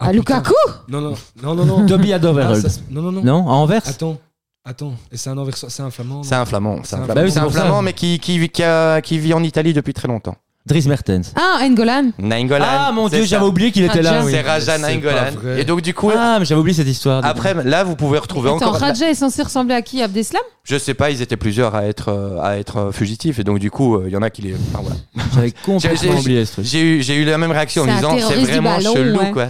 [0.01, 0.53] Ah, Ah, Lukaku
[0.89, 1.87] Non, non, non, non, non.
[1.87, 2.63] Toby Alderweireld.
[2.65, 3.23] Ah, ça se- Non, non, non.
[3.25, 4.17] Non, à Anvers Attends,
[4.65, 4.93] attends.
[5.11, 6.23] Et c'est un Anversois- c'est un flamand.
[6.23, 6.79] C'est un flamand.
[6.85, 7.61] C'est un Bah flamand, oui, c'est C'est un pour ça.
[7.63, 10.37] flamand, mais qui, qui, qui, a- qui vit en Italie depuis très longtemps.
[10.69, 11.33] Dries Mertens.
[11.35, 12.11] Ah, N'Golan.
[12.19, 12.65] Nainggolan.
[12.69, 13.31] Ah mon c'est dieu, ça.
[13.31, 14.13] j'avais oublié qu'il était là.
[14.13, 14.25] Raja.
[14.25, 14.33] oui.
[14.33, 15.31] C'est Raja pas Nainggolan.
[15.43, 15.61] vrai.
[15.61, 17.25] Et donc, du coup, Ah, mais j'avais oublié cette histoire.
[17.25, 18.75] après, là, vous pouvez retrouver Attends, encore.
[18.81, 20.03] Raja est censé ressembler à qui?
[20.03, 20.43] Abdeslam?
[20.65, 23.39] Je sais pas, ils étaient plusieurs à être, euh, à être euh, fugitifs.
[23.39, 24.55] Et donc, du coup, euh, il y en a qui les.
[24.75, 24.97] Enfin, voilà.
[25.35, 26.65] j'avais J'ai- complètement j'ai- oublié ce truc.
[26.67, 28.95] J'ai eu, j'ai eu la même réaction en C'est disant c'est terroriste du vraiment ballon,
[28.95, 29.31] chelou ouais.
[29.33, 29.49] quoi.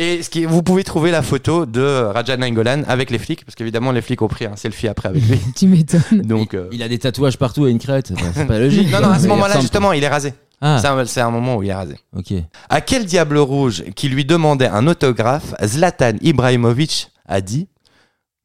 [0.00, 1.82] Et ce qui, vous pouvez trouver la photo de
[2.14, 5.22] Raja Nainggolan avec les flics parce qu'évidemment les flics ont pris un selfie après avec
[5.28, 5.40] lui.
[5.56, 6.22] Tu m'étonnes.
[6.22, 8.12] Donc euh, Il a des tatouages partout et une crête.
[8.34, 8.92] C'est pas logique.
[8.92, 10.34] non non à ce moment-là justement il est rasé.
[10.60, 11.96] Ah, C'est un, c'est un moment où il est rasé.
[12.16, 12.32] ok.
[12.68, 17.68] À quel diable rouge qui lui demandait un autographe, Zlatan Ibrahimovic a dit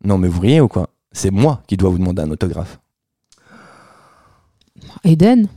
[0.04, 0.90] Non, mais vous riez ou quoi?
[1.12, 2.78] C'est moi qui dois vous demander un autographe.
[5.04, 5.48] Eden?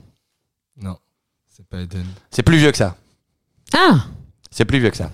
[0.81, 0.97] Non,
[1.49, 2.05] c'est pas Eden.
[2.31, 2.97] C'est plus vieux que ça.
[3.75, 4.05] Ah
[4.51, 5.11] C'est plus vieux que ça.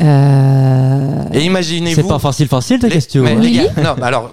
[0.00, 1.24] euh...
[1.32, 2.02] Et imaginez-vous.
[2.02, 3.24] C'est pas facile, facile ta les- question.
[3.24, 3.40] mais hein.
[3.40, 3.68] les Oui.
[3.74, 4.32] gars, non, alors,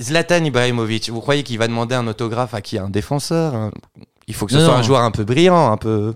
[0.00, 2.78] Zlatan Ibrahimovic, vous croyez qu'il va demander un autographe à qui?
[2.78, 3.70] Un défenseur un-
[4.28, 4.80] Il faut que ce Non, soit non.
[4.80, 6.14] un joueur un peu brillant, un peu.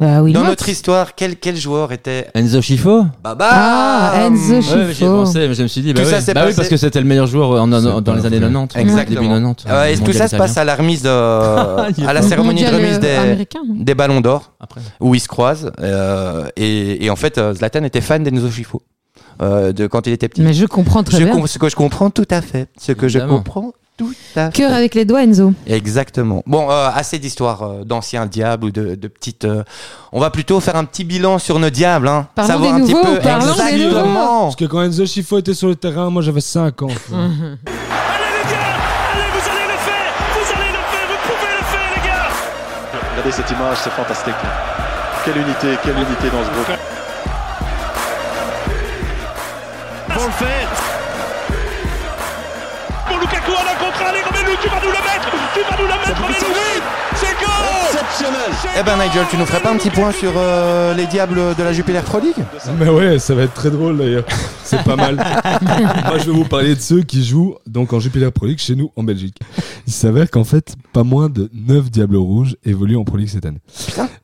[0.00, 0.50] Bah, oui, Dans Motte.
[0.50, 4.76] notre histoire, quel, quel joueur était Enzo Schifo Baba Ah, Enzo Ouais, Schifo.
[4.76, 6.12] mais j'y ai pensé, mais je me suis dit, bah, Tout oui.
[6.12, 8.38] ça s'est Bah oui, passé- parce que c'était le meilleur joueur en- dans les années
[8.38, 8.46] vrai.
[8.48, 8.78] 90.
[8.78, 9.20] Exactement.
[9.22, 9.64] Début 90.
[9.68, 10.62] Euh, et tout mondial ça se passe italien.
[10.62, 13.94] à la remise de, à la cérémonie de mondial, remise euh, des, américain, non des
[13.96, 14.80] ballons d'or Après.
[15.00, 18.82] où ils se croisent euh, et, et en fait euh, Zlatan était fan d'Enzo Schifo
[19.42, 20.42] euh, de quand il était petit.
[20.42, 21.32] Mais je comprends très Je bien.
[21.34, 23.38] com- ce que je comprends tout à fait, ce que je Évidemment.
[23.38, 24.52] comprends tout à fait.
[24.56, 25.52] Cœur avec les doigts, Enzo.
[25.66, 26.42] Exactement.
[26.46, 29.44] Bon, euh, assez d'histoires euh, d'anciens diables ou de, de petites.
[29.44, 29.62] euh,
[30.12, 32.28] on va plutôt faire un petit bilan sur nos diables, hein.
[32.34, 34.42] Parlons savoir des un nouveaux, petit peu parlons des exactement.
[34.44, 36.88] Parce que quand Enzo Schifo était sur le terrain, moi j'avais 5 ans.
[36.88, 37.18] frère.
[37.18, 38.76] Allez les gars
[39.12, 43.10] Allez, vous allez le faire Vous allez le faire Vous pouvez le faire, les gars
[43.12, 44.34] Regardez cette image, c'est fantastique.
[45.24, 46.78] Quelle unité, quelle unité dans ce groupe.
[50.16, 50.68] Vont le faire
[54.62, 56.82] tu vas nous le mettre Tu vas nous le mettre, Romelu Oui
[57.14, 58.50] C'est goal Exceptionnel.
[58.78, 61.62] Eh ben Nigel, tu nous ferais pas un petit point sur euh, les diables de
[61.62, 62.36] la Jupiler Pro League?
[62.78, 64.24] Mais ouais, ça va être très drôle d'ailleurs.
[64.62, 65.16] C'est pas mal.
[66.06, 68.74] Moi, je vais vous parler de ceux qui jouent donc en Jupiler Pro League chez
[68.76, 69.38] nous en Belgique.
[69.86, 73.46] Il s'avère qu'en fait, pas moins de 9 Diables Rouges évoluent en Pro League cette
[73.46, 73.60] année.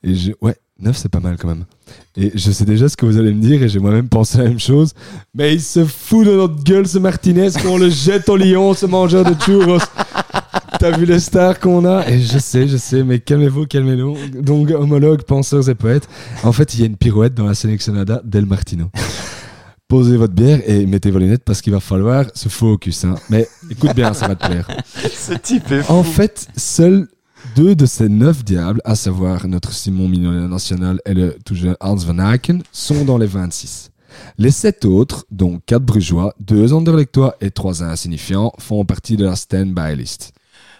[0.02, 0.32] Et je...
[0.42, 1.64] ouais, 9 c'est pas mal quand même.
[2.16, 4.44] Et je sais déjà ce que vous allez me dire et j'ai moi-même pensé la
[4.44, 4.92] même chose.
[5.34, 8.86] Mais il se fout de notre gueule ce Martinez qu'on le jette au lion, ce
[8.86, 9.78] mangeur de churros.
[10.80, 12.06] T'as vu les stars qu'on a?
[12.08, 14.16] Et je sais, je sais, mais calmez-vous, calmez-nous.
[14.42, 16.08] Donc, homologues, penseurs et poètes.
[16.42, 18.90] En fait, il y a une pirouette dans la sélectionnada del Martino.
[19.86, 23.04] Posez votre bière et mettez vos lunettes parce qu'il va falloir se focus.
[23.04, 23.14] Hein.
[23.30, 24.66] Mais écoute bien, ça va te plaire.
[24.94, 27.06] Ce type est En fait, seuls
[27.54, 31.76] deux de ces neuf diables, à savoir notre Simon Mignolet national et le tout jeune
[31.80, 33.90] Hans Van Aken, sont dans les 26.
[34.38, 39.36] Les sept autres, dont quatre brugeois, deux anderlechtois et trois insignifiants, font partie de la
[39.36, 40.32] stand-by list.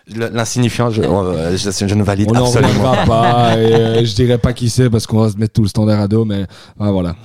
[0.07, 4.39] L'insignifiant, je, euh, je, je ne valide On absolument reviendra pas, et euh, je dirais
[4.39, 6.45] pas qui c'est parce qu'on va se mettre tout le standard à dos, mais
[6.79, 7.17] ah, voilà.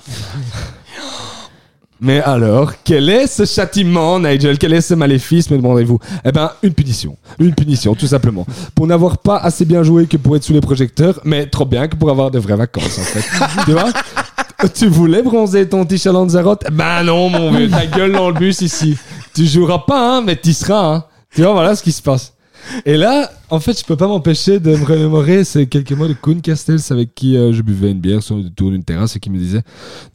[2.02, 4.58] Mais alors, quel est ce châtiment, Nigel?
[4.58, 6.00] Quel est ce maléfice, me demandez-vous?
[6.24, 7.18] Eh ben, une punition.
[7.40, 8.46] Une punition, tout simplement.
[8.74, 11.88] Pour n'avoir pas assez bien joué que pour être sous les projecteurs, mais trop bien
[11.88, 13.26] que pour avoir de vraies vacances, en fait.
[13.66, 13.92] tu vois?
[14.74, 18.62] Tu voulais bronzer ton t-shirt Lanzarote Ben non, mon vieux, ta gueule dans le bus
[18.62, 18.98] ici.
[19.34, 21.04] Tu joueras pas, hein, mais tu seras, hein.
[21.34, 22.34] Tu vois, voilà ce qui se passe.
[22.86, 26.14] Et là, en fait, je peux pas m'empêcher de me remémorer ces quelques mots de
[26.14, 29.20] Kuhn Castells avec qui euh, je buvais une bière sur le tour d'une terrasse et
[29.20, 29.62] qui me disait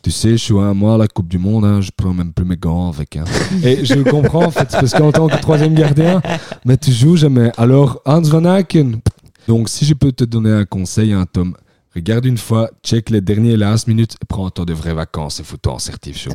[0.03, 2.33] Tu sais, je suis un mois à la Coupe du Monde, hein, je prends même
[2.33, 3.17] plus mes gants avec.
[3.17, 3.25] Hein.
[3.65, 6.23] Et je comprends, en fait, parce qu'en tant que troisième gardien,
[6.65, 7.51] mais tu joues jamais.
[7.57, 9.01] Alors, Hans Van Aken.
[9.49, 11.55] Donc, si je peux te donner un conseil, un Tom,
[11.95, 15.79] regarde une fois, check les derniers last minutes, prends-toi de vraies vacances et fous-toi en
[15.79, 16.29] certif.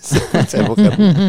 [0.00, 1.22] C'est bon, c'est bon.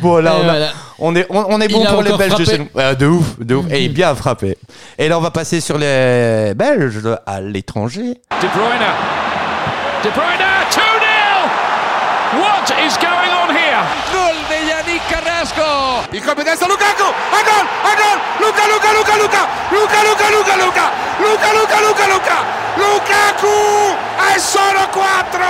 [0.00, 0.68] Bon, là, on, a- voilà.
[0.98, 2.50] on est, on, on est bon pour les Belges de frappé.
[2.50, 2.68] chez nous.
[2.80, 3.66] Euh, de ouf, de ouf.
[3.70, 4.56] Et bien frappé.
[4.98, 8.20] Et là, on va passer sur les Belges à l'étranger.
[8.42, 8.88] De Bruyne.
[10.04, 10.80] De Bruyne, 2-0
[12.42, 13.82] What is going on here?
[14.10, 15.62] Gol de Yannick Carrasco
[16.12, 20.86] Il compensa Lukaku A gol, a gol Luca, Luca, Luca, Luca Luca, Luca, Luca, Luca
[21.20, 22.38] Luca, Luca, Luca, Luca
[22.76, 23.96] Lukaku
[24.34, 25.40] È solo 4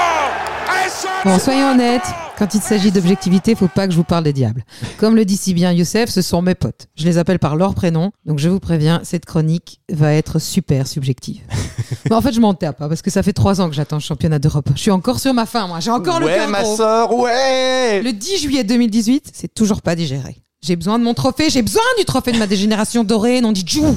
[0.67, 4.25] È solo Bon, soyons honnêtes, quand il s'agit d'objectivité, faut pas que je vous parle
[4.25, 4.65] des diables.
[4.99, 6.89] Comme le dit si bien Youssef, ce sont mes potes.
[6.97, 10.87] Je les appelle par leur prénom, donc je vous préviens, cette chronique va être super
[10.87, 11.41] subjective.
[12.11, 13.97] Mais en fait, je m'en tape, hein, parce que ça fait trois ans que j'attends
[13.97, 14.71] le championnat d'Europe.
[14.75, 15.81] Je suis encore sur ma faim, moi.
[15.81, 16.77] J'ai encore le ouais, cœur ma gros.
[16.77, 18.03] soeur, ouais.
[18.03, 20.37] Le 10 juillet 2018, c'est toujours pas digéré.
[20.63, 23.65] J'ai besoin de mon trophée, j'ai besoin du trophée de ma dégénération dorée, non dit
[23.67, 23.97] Jou.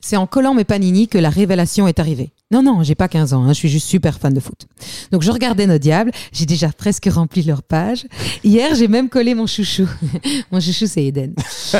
[0.00, 2.32] C'est en collant mes panini que la révélation est arrivée.
[2.50, 4.66] Non, non, j'ai pas 15 ans, hein, je suis juste super fan de foot.
[5.10, 8.06] Donc je regardais nos diables, j'ai déjà presque rempli leur page.
[8.44, 9.88] Hier, j'ai même collé mon chouchou.
[10.52, 11.34] mon chouchou, c'est Eden.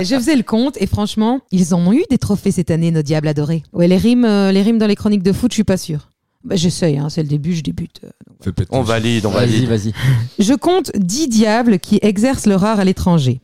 [0.00, 2.90] Et je faisais le compte et franchement, ils en ont eu des trophées cette année,
[2.90, 3.62] nos diables adorés.
[3.72, 6.10] Ouais, les rimes, euh, les rimes dans les chroniques de foot, je suis pas sûre.
[6.44, 8.00] Bah, J'essaye, hein, c'est le début, je débute.
[8.04, 8.52] euh.
[8.70, 9.68] On valide, on Vas-y, valide.
[9.68, 9.92] vas-y.
[10.38, 13.40] je compte 10 diables qui exercent leur art à l'étranger.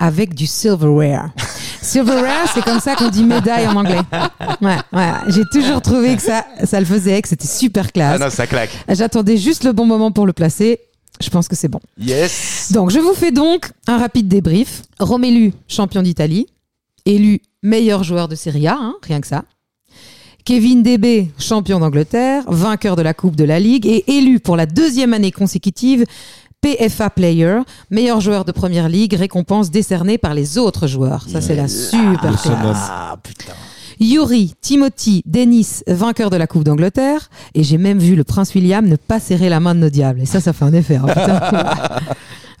[0.00, 1.30] Avec du silverware.
[1.84, 4.00] Silverware, c'est comme ça qu'on dit médaille en anglais.
[4.60, 5.10] Ouais, ouais.
[5.28, 8.20] J'ai toujours trouvé que ça, ça le faisait, que c'était super Ah classe.
[8.20, 8.70] non, ça claque.
[8.88, 10.80] J'attendais juste le bon moment pour le placer.
[11.20, 11.80] Je pense que c'est bon.
[11.98, 12.72] Yes.
[12.72, 14.82] Donc, je vous fais donc un rapide débrief.
[14.98, 16.46] Romelu, champion d'Italie.
[17.06, 19.44] Élu meilleur joueur de Serie A, hein, rien que ça.
[20.44, 24.66] Kevin DB, champion d'Angleterre, vainqueur de la Coupe de la Ligue et élu pour la
[24.66, 26.04] deuxième année consécutive
[26.64, 27.58] PFA Player,
[27.90, 31.26] meilleur joueur de Première Ligue, récompense décernée par les autres joueurs.
[31.28, 32.88] Ça, c'est la super classe.
[32.88, 33.52] Ah, putain.
[34.00, 37.28] Yuri, Timothy, Dennis, vainqueur de la Coupe d'Angleterre.
[37.54, 40.22] Et j'ai même vu le prince William ne pas serrer la main de nos diables.
[40.22, 40.96] Et ça, ça fait un effet.
[40.96, 41.40] hein, putain.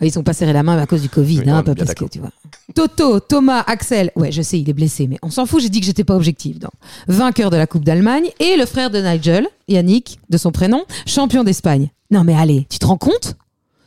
[0.02, 2.04] Ils sont pas serré la main à cause du Covid, Oui, hein, pas parce que
[2.04, 2.30] tu vois.
[2.74, 5.80] Toto, Thomas, Axel, ouais, je sais, il est blessé, mais on s'en fout, j'ai dit
[5.80, 6.58] que j'étais pas objective.
[6.60, 6.68] Non.
[7.08, 11.42] Vainqueur de la Coupe d'Allemagne et le frère de Nigel, Yannick, de son prénom, champion
[11.42, 11.88] d'Espagne.
[12.10, 13.36] Non mais allez, tu te rends compte?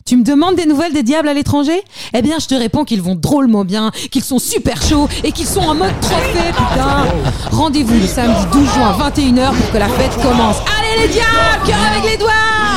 [0.07, 1.83] Tu me demandes des nouvelles des diables à l'étranger?
[2.13, 5.45] Eh bien, je te réponds qu'ils vont drôlement bien, qu'ils sont super chauds et qu'ils
[5.45, 7.05] sont en mode trophée, putain
[7.51, 10.57] Rendez-vous le samedi 12 juin, 21h, pour que la fête commence.
[10.79, 12.31] Allez les diables Cœur avec les doigts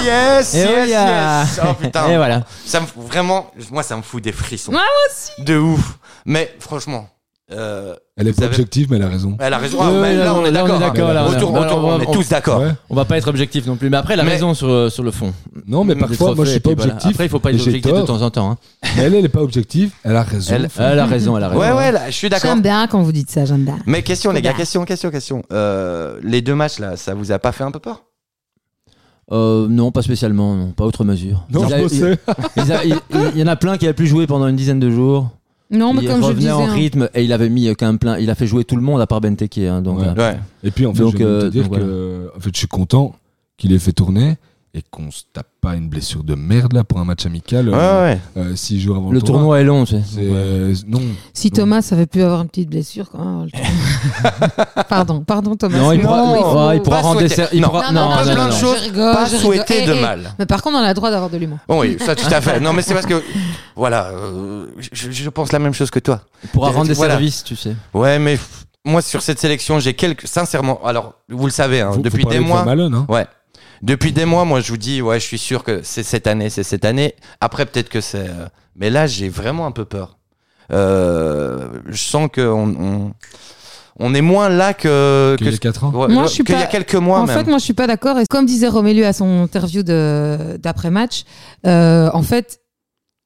[0.05, 1.45] Yes, Et yes, oui, ah.
[1.47, 1.61] yes.
[1.63, 2.09] Oh putain.
[2.11, 2.43] Et voilà.
[2.67, 4.73] Ça me fout vraiment, moi ça me fout des frissons.
[4.73, 5.99] Ouais, moi aussi De ouf.
[6.25, 7.07] Mais franchement,
[7.53, 9.37] euh, Elle est pas avez- objective, mais elle a raison.
[9.41, 9.79] elle a raison.
[9.79, 11.11] Ouais, Ah, ouais, là, on est là, on est d'accord.
[11.11, 11.13] hein.
[11.15, 12.61] là, on est- Autour- on- autour, on- on est on- tous d'accord.
[12.61, 12.71] Ouais.
[12.91, 15.03] On va pas être objectif non plus, mais après, elle a Mais- raison sur, sur
[15.03, 15.33] le fond.
[15.67, 16.95] Non, mais parfois, moi, je suis trophées, pas voilà.
[16.95, 17.11] objectif.
[17.17, 18.51] Après, il faut pas être objectif de temps en temps.
[18.53, 18.57] hein.
[18.99, 20.55] Elle, elle est pas objective, elle a raison.
[20.55, 21.61] Elle- Elle a raison, elle a raison.
[21.61, 22.51] Ouais, ouais, là, je suis d'accord.
[22.51, 23.79] J'aime bien quand vous dites ça, j'aime bien.
[23.87, 25.43] Mais question, les gars, question, question, question.
[25.53, 28.05] Euh, les deux matchs là, ça vous a pas fait un peu peur?
[29.33, 31.47] Euh, non, pas spécialement, non, pas autre mesure.
[31.53, 31.65] Non,
[32.57, 35.29] il y en a plein qui a plus joué pendant une dizaine de jours.
[35.71, 36.51] Non, mais il comme je disais.
[36.51, 36.73] en hein.
[36.73, 38.19] rythme et il avait mis euh, quand même plein.
[38.19, 39.59] Il a fait jouer tout le monde à part Benteke.
[39.59, 40.07] Hein, donc, Ouais.
[40.09, 40.39] euh, Ouais.
[40.65, 42.51] Et puis en fait, Donc, je vais même te euh, dire donc, que en fait,
[42.53, 43.15] je suis content
[43.57, 44.37] qu'il ait fait tourner
[44.73, 47.75] et qu'on se tape pas une blessure de merde là pour un match amical Ouais,
[47.77, 48.21] euh, ouais.
[48.37, 50.03] euh, six jours avant le, le tournoi est long, tu sais.
[50.07, 51.01] C'est euh, non.
[51.35, 53.45] Si Thomas avait pu avoir une petite blessure, quand même.
[53.47, 54.85] le tournoi.
[54.89, 55.77] pardon, pardon Thomas.
[55.79, 57.69] Non, il pourra, il il faut- pourra, il pourra Pas rendre des il Non.
[57.69, 58.57] pourra- Non, non, non, pas non, plein non, de non.
[58.61, 58.93] choses.
[58.93, 60.35] pas souhaiter Eh, de eh, mal.
[60.39, 61.59] Mais par contre, on a le droit d'avoir de l'humour.
[61.69, 62.61] Oui, ça tout à fait.
[62.61, 63.23] Non, mais c'est parce que,
[63.75, 66.21] voilà, euh, je, je pense la même chose que toi.
[66.45, 67.15] Il pourra rendre des Voilà.
[67.15, 67.75] services, tu sais.
[67.93, 68.39] Ouais, mais
[68.85, 70.27] moi, sur cette sélection, j'ai quelques.
[70.29, 72.65] Sincèrement, alors, vous le savez, hein, Faut- depuis des de mois.
[72.65, 73.07] Malone, hein.
[73.09, 73.27] Ouais.
[73.83, 76.51] Depuis des mois, moi, je vous dis, ouais, je suis sûr que c'est cette année,
[76.51, 77.15] c'est cette année.
[77.41, 78.29] Après, peut-être que c'est.
[78.29, 80.19] euh, Mais là, j'ai vraiment un peu peur.
[80.73, 83.13] Euh, je sens que on, on,
[83.99, 85.35] on est moins là que.
[85.39, 85.91] Qu'il y a que- 4 ans.
[85.93, 87.37] ouais, Moi, je suis qu'il y a pas- quelques mois en même.
[87.39, 88.19] fait, moi, je suis pas d'accord.
[88.19, 91.25] Et comme disait Romélu à son interview de d'après-match,
[91.67, 92.61] euh, en fait,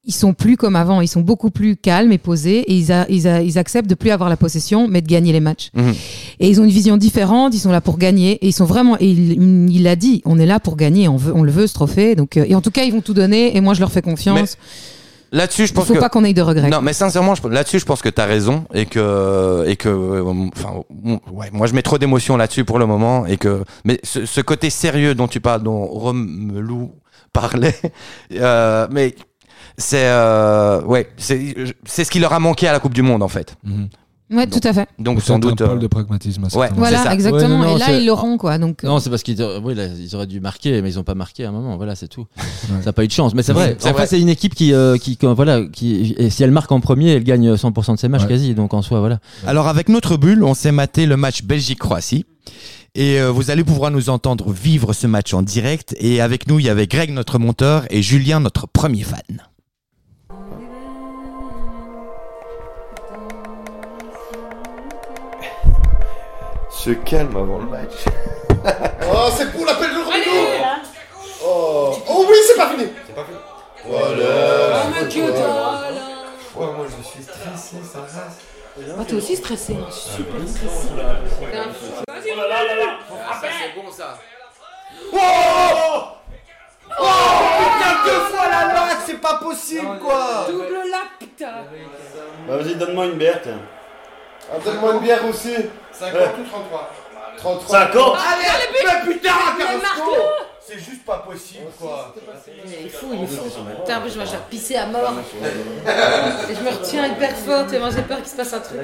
[0.05, 1.01] ils sont plus comme avant.
[1.01, 2.59] Ils sont beaucoup plus calmes et posés.
[2.71, 5.31] Et ils, a- ils, a- ils acceptent de plus avoir la possession, mais de gagner
[5.33, 5.69] les matchs.
[5.73, 5.93] Mhm.
[6.39, 7.53] Et ils ont une vision différente.
[7.55, 8.33] Ils sont là pour gagner.
[8.43, 8.97] Et ils sont vraiment.
[8.99, 10.21] Et il il l'a dit.
[10.25, 11.07] On est là pour gagner.
[11.07, 12.15] On veut, on le veut ce trophée.
[12.15, 13.55] Donc, euh, et en tout cas, ils vont tout donner.
[13.57, 14.57] Et moi, je leur fais confiance.
[15.31, 15.99] Là-dessus, je Il pense faut que.
[15.99, 16.69] pas qu'on ait de regrets.
[16.69, 20.21] Non, mais sincèrement, là-dessus, je pense que tu as raison et que et que
[20.55, 20.83] enfin
[21.33, 24.39] ouais, moi je mets trop d'émotions là-dessus pour le moment et que mais ce, ce
[24.39, 26.91] côté sérieux dont tu parles dont Romelou
[27.33, 27.75] parlait
[28.33, 29.15] euh, mais
[29.77, 33.23] c'est euh, ouais, c'est c'est ce qui leur a manqué à la Coupe du monde
[33.23, 33.55] en fait.
[33.63, 33.89] Mhm.
[34.31, 34.89] Ouais, tout à fait.
[34.97, 36.41] Donc sans doute un euh, pôle de pragmatisme.
[36.41, 36.49] à ouais.
[36.49, 36.79] certains moments.
[36.87, 37.13] Voilà, ça.
[37.13, 37.41] exactement.
[37.43, 38.57] Ouais, non, non, et là, c'est- ils l'auront, quoi.
[38.57, 40.97] Donc, euh, Non, c'est parce qu'ils auraient- oui, là, ils auraient dû marquer, mais ils
[40.97, 41.77] ont pas marqué à un moment.
[41.77, 42.25] Voilà, c'est tout.
[42.35, 42.43] Ouais.
[42.79, 43.35] Ça n'a pas eu de chance.
[43.35, 43.75] Mais c'est vrai.
[43.77, 44.01] C'est vrai.
[44.01, 47.11] fait, c'est une équipe qui, euh, qui, voilà, qui, et si elle marque en premier,
[47.11, 48.29] elle gagne 100% de ses matchs Ouais.
[48.29, 48.55] quasi.
[48.55, 49.19] Donc en soi, voilà.
[49.45, 52.25] Alors avec notre bulle, on s'est maté le match Belgique-Croatie.
[52.95, 55.95] Et euh, vous allez pouvoir nous entendre vivre ce match en direct.
[55.99, 59.19] Et avec nous, il y avait Greg, notre monteur, et Julien, notre premier fan.
[66.85, 68.05] Se calme avant le match.
[69.07, 70.47] Oh, c'est pour l'appel de Renaud
[71.43, 72.87] Oh, oh oui, c'est pas fini.
[73.05, 73.37] C'est pas fini.
[73.85, 74.85] Voilà.
[76.55, 78.39] Moi je suis stressé, ça rase.
[78.99, 79.77] Ah, t'es aussi stressé.
[79.91, 80.89] Super stressé.
[82.23, 84.17] c'est bon ça.
[87.61, 90.47] Putain, deux fois la latte, c'est pas possible, quoi.
[90.47, 91.53] Double là, putain.
[92.47, 93.59] Bah vas-y, donne-moi une bière, tiens.
[94.51, 95.55] Ah, donne-moi une bière aussi
[95.99, 96.91] 50 ou 33
[97.37, 99.29] 33 50 Allez, mais putain,
[100.59, 102.13] C'est juste pas possible, quoi.
[102.65, 103.43] Il est fou, il est fou.
[103.81, 105.13] Putain, en plus, je vais pisser à mort.
[106.49, 108.79] Et je me retiens hyper fort, tellement j'ai peur qu'il se passe un truc.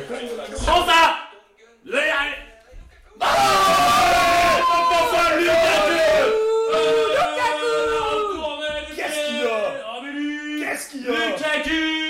[8.96, 12.01] Qu'est-ce qu'il y a Qu'est-ce qu'il y a tiens,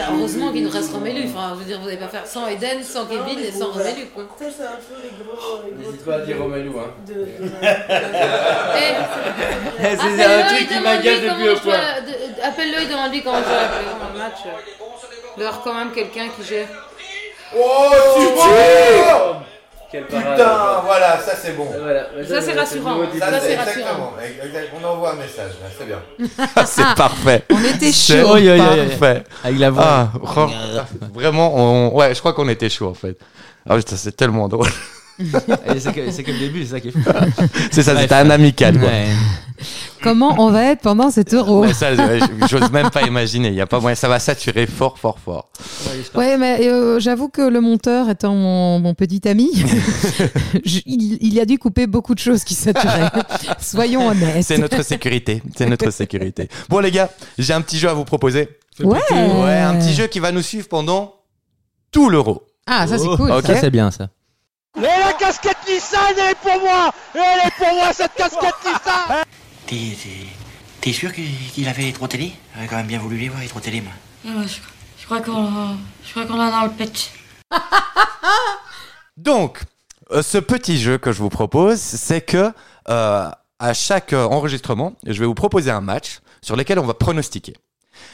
[0.00, 1.24] heureusement qu'il nous reste Romélu.
[1.26, 4.06] Enfin, je veux dire, vous n'allez pas faire sans Eden, sans Kevin et sans Romélu,
[4.14, 4.24] quoi.
[5.78, 6.94] N'hésite pas à dire Romelou hein.
[9.76, 11.80] Eh, C'est un truc qui m'agace depuis au point.
[12.42, 14.38] Appelle-le et demande-lui comment je vais le match.
[14.44, 16.68] Il doit y avoir quand même quelqu'un qui gère.
[17.56, 18.26] Oh, tu
[20.02, 21.68] Putain, voilà, ça c'est bon.
[22.28, 22.96] Ça, c'est rassurant.
[23.18, 23.78] Ça, Ça, c'est c'est rassurant.
[23.78, 24.12] exactement.
[24.44, 26.02] Exact- On envoie un message, là, c'est bien.
[26.66, 27.42] c'est parfait.
[27.50, 28.34] On était C'est chaud.
[28.34, 29.24] Parfait.
[29.44, 29.84] Avec la voix.
[29.86, 30.46] Ah, oh,
[31.14, 31.94] vraiment, on...
[31.96, 33.16] ouais, je crois qu'on était chaud en fait.
[33.68, 34.68] Ah putain, c'est tellement drôle.
[35.18, 36.98] C'est que, le début, c'est ça qui est fou.
[37.70, 38.88] C'est ça, c'était un amical quoi.
[38.88, 39.06] Ouais.
[40.02, 41.90] Comment on va être pendant cet euro Ouais, ça,
[42.48, 43.48] j'ose même pas imaginer.
[43.48, 45.48] Il y a pas moyen, ça va saturer fort, fort, fort.
[46.14, 49.50] Ouais, mais euh, j'avoue que le monteur étant mon, mon petit ami,
[50.64, 53.10] je- il, il a dû couper beaucoup de choses qui saturaient.
[53.60, 54.44] Soyons honnêtes.
[54.44, 55.42] C'est notre sécurité.
[55.56, 56.48] C'est notre sécurité.
[56.68, 58.48] Bon les gars, j'ai un petit jeu à vous proposer.
[58.80, 58.98] Ouais.
[59.10, 61.14] Ouais, un petit jeu qui va nous suivre pendant
[61.92, 62.42] tout l'euro.
[62.66, 63.30] Ah, ça c'est cool.
[63.30, 63.46] Ok.
[63.46, 64.08] Ça, c'est bien, ça.
[64.76, 69.24] Et la casquette Nissan, elle est pour moi Elle est pour moi, cette casquette Nissan
[69.66, 70.26] T'es, t'es,
[70.80, 72.32] t'es sûr qu'il avait les trois télé?
[72.54, 73.92] J'aurais quand même bien voulu les voir, les trois télé, moi.
[74.24, 74.58] je,
[74.98, 77.10] je crois qu'on je crois qu'on l'a dans le pet.
[79.16, 79.62] Donc,
[80.10, 82.52] euh, ce petit jeu que je vous propose, c'est que
[82.88, 86.94] euh, à chaque euh, enregistrement, je vais vous proposer un match sur lequel on va
[86.94, 87.54] pronostiquer.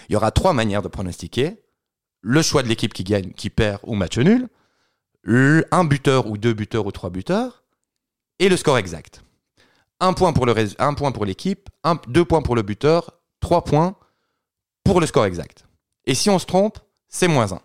[0.08, 1.56] Il y aura trois manières de pronostiquer
[2.20, 4.48] le choix de l'équipe qui gagne, qui perd ou match nul,
[5.26, 7.62] un buteur ou deux buteurs ou trois buteurs,
[8.38, 9.22] et le score exact.
[10.00, 13.12] Un point pour le rés- un point pour l'équipe, un- deux points pour le buteur,
[13.40, 13.94] trois points
[14.84, 15.64] pour le score exact.
[16.06, 16.78] Et si on se trompe,
[17.08, 17.60] c'est moins un.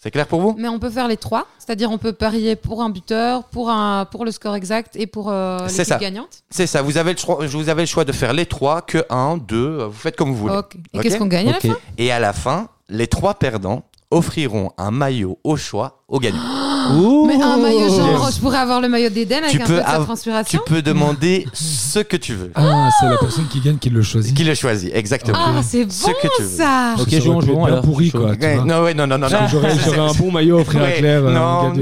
[0.00, 0.54] C'est clair pour vous?
[0.56, 4.04] Mais on peut faire les trois, c'est-à-dire on peut parier pour un buteur, pour, un,
[4.04, 5.98] pour le score exact et pour euh, C'est l'équipe ça.
[5.98, 6.44] gagnante?
[6.50, 9.04] C'est ça, vous avez, le choix, vous avez le choix de faire les trois, que
[9.10, 10.54] un, deux, vous faites comme vous voulez.
[10.56, 10.76] Ok.
[10.92, 11.76] Et qu'est-ce qu'on gagne à la fin?
[11.96, 16.38] Et à la fin, les trois perdants offriront un maillot au choix au gagnant.
[16.96, 17.26] Ouh.
[17.26, 19.80] Mais un maillot genre, je pourrais avoir le maillot d'Eden avec Tu un peux peu
[19.80, 20.60] de sa av- Tu transpiration.
[20.66, 22.50] peux demander ce que tu veux.
[22.54, 24.34] Ah, c'est la personne qui gagne qui le choisit.
[24.36, 25.38] Qui le choisit, exactement.
[25.40, 26.48] Ah, c'est Ce bon que tu veux.
[26.48, 28.32] ça Ok, pu être jouons bien pourri, quoi.
[28.64, 29.28] non, ouais, non, non, non.
[29.28, 29.38] non.
[29.50, 31.24] J'aurais un bon maillot offert à Ouais, Claire.
[31.24, 31.72] euh, non,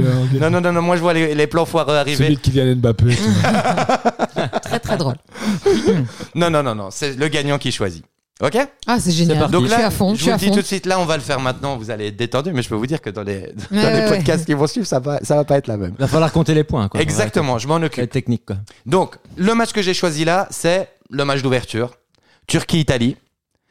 [0.41, 2.17] non, non, non, non, moi je vois les, les plans foireux arriver.
[2.25, 3.17] Celui de Kylian Mbappé.
[4.63, 5.15] Très très drôle.
[6.35, 8.05] Non, non, non, non, c'est le gagnant qui choisit.
[8.43, 9.51] Ok Ah, c'est génial.
[9.51, 10.55] Donc je suis là, à fond, je je suis vous à le dis fond.
[10.57, 11.77] tout de suite, là, on va le faire maintenant.
[11.79, 13.99] Vous allez être détendu, mais je peux vous dire que dans les, dans Ouais, les
[14.01, 15.95] ouais, podcasts qui vont suivre, ça va, ça va pas être la même.
[15.99, 17.01] Va falloir compter les points, quoi.
[17.01, 18.11] Exactement, je m'en occupe.
[18.11, 18.57] technique, quoi.
[18.85, 21.93] Donc, le match que j'ai choisi là, c'est le match d'ouverture.
[22.47, 23.17] Turquie-Italie.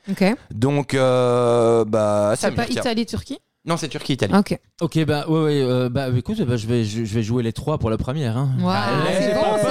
[0.09, 0.23] Ok.
[0.51, 3.39] Donc, euh, bah, ça C'est pas Italie-Turquie?
[3.67, 4.33] Non, c'est Turquie-Italie.
[4.35, 4.59] Ok.
[4.81, 7.53] Ok, bah, ouais, ouais, euh, bah, écoute, bah, je, vais, je, je vais jouer les
[7.53, 8.37] trois pour la première.
[8.37, 8.49] Hein.
[8.59, 9.67] Ouais, Allez, c'est bon ça.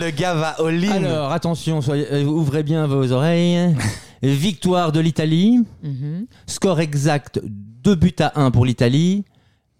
[0.00, 1.04] Le gars va all in.
[1.04, 3.74] Alors, attention, soyez, euh, ouvrez bien vos oreilles.
[4.22, 5.60] Victoire de l'Italie.
[5.82, 6.26] Mhm.
[6.46, 9.24] Score exact 2 buts à 1 pour l'Italie.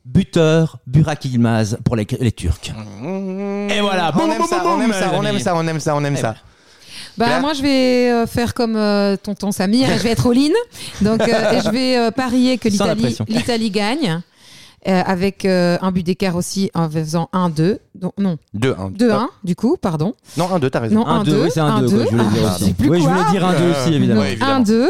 [0.05, 2.72] Buteur, Burak Yilmaz pour les, les Turcs.
[3.70, 4.12] Et voilà.
[4.14, 5.96] On Boum, aime boum, ça, boum, on aime ça, on aime ça, on aime ça,
[5.96, 6.35] on aime Eh ça.
[7.16, 10.29] Bah Claire moi je vais euh, faire comme euh, tonton Samir et je vais être
[10.31, 10.50] all-in.
[11.00, 14.20] Donc euh, et je vais euh, parier que l'Italie gagne
[14.88, 17.79] euh, avec euh, un but d'écart aussi en faisant 1-2.
[17.94, 18.92] Donc non, 2-1.
[18.97, 20.14] 2-1 du coup, pardon.
[20.37, 20.94] Non, 1-2, t'as raison.
[20.97, 21.27] Non, Un 1-2.
[21.27, 22.75] 2, oui, c'est un 2, quoi, je voulais dire Ah, aussi.
[22.81, 24.20] oui, je voulais dire un 2 aussi, évidemment.
[24.20, 24.64] Ouais, évidemment.
[24.64, 24.87] 1-2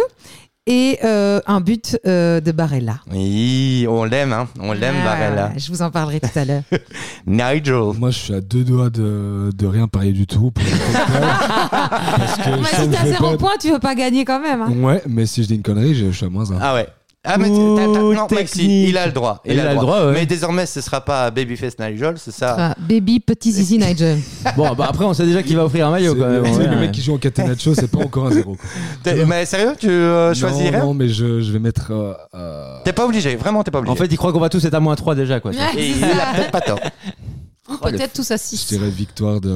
[0.66, 3.00] et euh, un but euh, de Barella.
[3.12, 4.48] Oui, on l'aime, hein.
[4.58, 5.52] On l'aime, Ah, Varela.
[5.58, 6.62] Je vous en parlerai tout à l'heure.
[7.26, 7.74] Nigel.
[7.98, 10.50] Moi, je suis à deux doigts de, de rien parier du tout.
[10.52, 10.64] Pour
[11.70, 14.40] Parce que sais si t'as je vais 0 pas- points, tu veux pas gagner quand
[14.40, 14.62] même.
[14.62, 14.70] hein.
[14.80, 16.56] Ouais, mais si je dis une connerie, je, je suis à moins 1.
[16.60, 16.88] Ah ouais.
[17.26, 18.88] Ah, mais Ouh, t'as- t'as- non, Maxi, technique.
[18.90, 19.40] il a le droit.
[19.46, 20.12] Il a le droit, ouais.
[20.12, 22.54] Mais désormais, ce sera pas Babyface Nigel, c'est ça.
[22.58, 24.18] Ah, baby petit zizi Nigel.
[24.56, 26.44] Bon, bah après, on sait déjà qu'il va offrir un maillot quand même.
[26.44, 26.66] Tu sais, ouais.
[26.68, 28.56] le mec qui joue en Catenaccio, c'est pas encore un zéro.
[28.56, 28.64] quoi.
[29.02, 31.90] T'es- Mais sérieux, tu euh, choisirais Non, non, mais je, je vais mettre.
[31.92, 33.92] euh, euh, T'es pas obligé, vraiment, t'es pas obligé.
[33.92, 35.52] En fait, il croit qu'on va tous être à moins 3 déjà, quoi.
[35.76, 36.78] Et il a peut-être pas tort.
[37.70, 38.66] Ou peut-être tous à je 6.
[38.68, 39.50] dirais victoire de.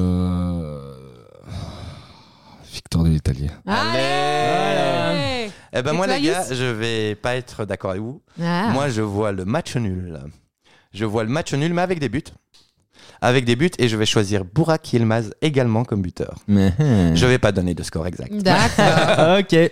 [2.73, 3.47] Victoire de l'Italie.
[3.67, 4.58] Allez
[5.73, 8.21] Eh ben Et moi, les gars, je vais pas être d'accord avec vous.
[8.41, 8.69] Ah.
[8.71, 10.19] Moi, je vois le match nul.
[10.93, 12.23] Je vois le match nul, mais avec des buts.
[13.21, 16.35] Avec des buts, et je vais choisir Burak Yilmaz également comme buteur.
[16.47, 17.13] Mais, hein.
[17.15, 18.33] Je vais pas donner de score exact.
[18.33, 19.39] D'accord.
[19.39, 19.71] ok.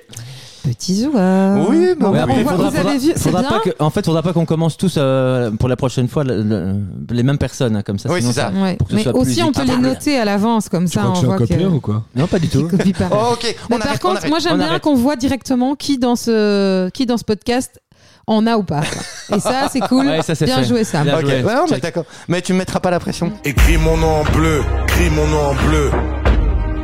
[0.69, 1.67] Petit joueur.
[1.69, 3.49] Oui, bah Bon, on après, voit- faudra- vous avez vu, c'est faudra bien.
[3.49, 6.41] pas que, en fait, faudra pas qu'on commence tous euh, pour la prochaine fois le-
[6.43, 6.75] le-
[7.11, 8.09] les mêmes personnes, hein, comme ça.
[8.09, 8.51] Oui, sinon c'est ça.
[8.51, 8.75] Ouais.
[8.75, 9.87] pour que ce Mais soit plus aussi, on peut les équitable.
[9.87, 11.75] noter à l'avance, comme Tu ça, crois on que je suis un voit copieur que.
[11.75, 12.03] ou quoi?
[12.15, 12.67] Non, pas du tout.
[12.67, 13.07] Copie pas.
[13.11, 14.29] Oh, ok, on Mais par on contre, arrête.
[14.29, 14.81] moi j'aime On bien arrête.
[14.83, 17.79] qu'on voit directement qui dans ce qui dans ce podcast
[18.27, 18.81] en a ou pas.
[18.81, 19.37] quoi.
[19.37, 20.05] Et ça, c'est cool.
[20.07, 20.65] Ouais, ça, c'est bien fait.
[20.65, 21.03] joué, Sam.
[21.05, 21.43] Bien Ok, joué.
[21.43, 21.83] ouais, non, mais Check.
[21.83, 22.05] d'accord.
[22.27, 23.31] Mais tu me mettras pas la pression.
[23.45, 25.91] Écris mon nom en bleu, écris mon nom en bleu.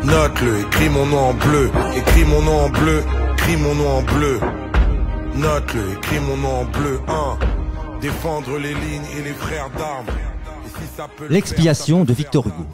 [0.06, 3.04] Note-le, écris mon nom en bleu, écris mon nom en bleu,
[3.44, 4.40] écris mon nom en bleu.
[5.36, 7.00] Note-le, écris mon nom en bleu.
[7.08, 8.00] 1.
[8.00, 10.06] Défendre les lignes et les frères d'armes.
[10.66, 12.66] Si L'expiation de Victor Hugo.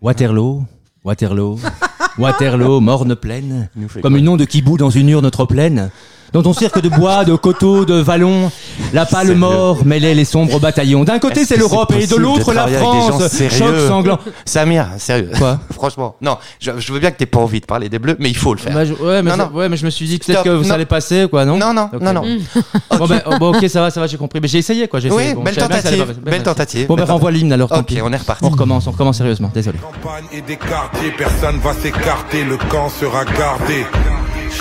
[0.00, 0.64] Waterloo,
[1.04, 1.58] Waterloo,
[2.18, 3.68] Waterloo, morne pleine,
[4.02, 5.90] comme une onde qui bout dans une urne trop pleine.
[6.32, 8.50] Dans ton cirque de bois, de coteaux, de vallons,
[8.92, 11.04] la pâle mort mêlait les sombres bataillons.
[11.04, 13.22] D'un côté c'est l'Europe et de l'autre la France.
[13.50, 14.18] Choc sanglant.
[14.44, 15.30] Samir, sérieux.
[15.38, 18.16] Quoi Franchement, non, je, je veux bien que t'aies pas envie de parler des bleus,
[18.18, 18.74] mais il faut le faire.
[18.74, 20.70] Bah, je- ouais, mais Non, ouais, mais je me suis dit peut-être que non.
[20.70, 22.22] allait passer, quoi, non non, non, non, non.
[22.98, 24.40] Bon, ben, oh, bon, ok, ça va, ça va, j'ai compris.
[24.40, 25.00] Mais j'ai essayé, quoi.
[25.00, 25.28] J'ai essayé.
[25.30, 26.86] Oui, Bon, belle tentative, pas belle tentative.
[26.86, 27.68] Bon, ben, renvoie l'hymne alors.
[27.68, 27.98] tant pis.
[28.02, 28.44] on est reparti.
[28.44, 29.50] On recommence, on recommence sérieusement.
[29.54, 29.78] Désolé.
[29.78, 33.84] campagne et des quartiers, personne va s'écarter, le camp sera gardé.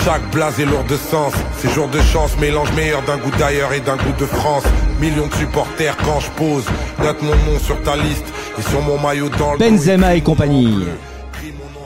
[0.03, 3.73] Chaque blase est lourd de sens, ces jours de chance mélange meilleur d'un goût d'ailleurs
[3.73, 4.63] et d'un goût de France.
[4.99, 6.65] Millions de supporters quand je pose,
[7.01, 8.25] note mon nom sur ta liste
[8.57, 9.59] et sur mon maillot dans le.
[9.59, 10.85] Benzema et compagnie.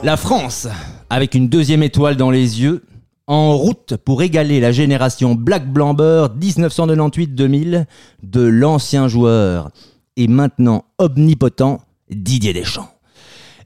[0.04, 0.67] La France,
[1.10, 2.84] avec une deuxième étoile dans les yeux,
[3.28, 7.86] en route pour égaler la génération Black Blamber 1998-2000
[8.24, 9.69] de l'ancien joueur
[10.17, 12.89] et maintenant omnipotent Didier Deschamps.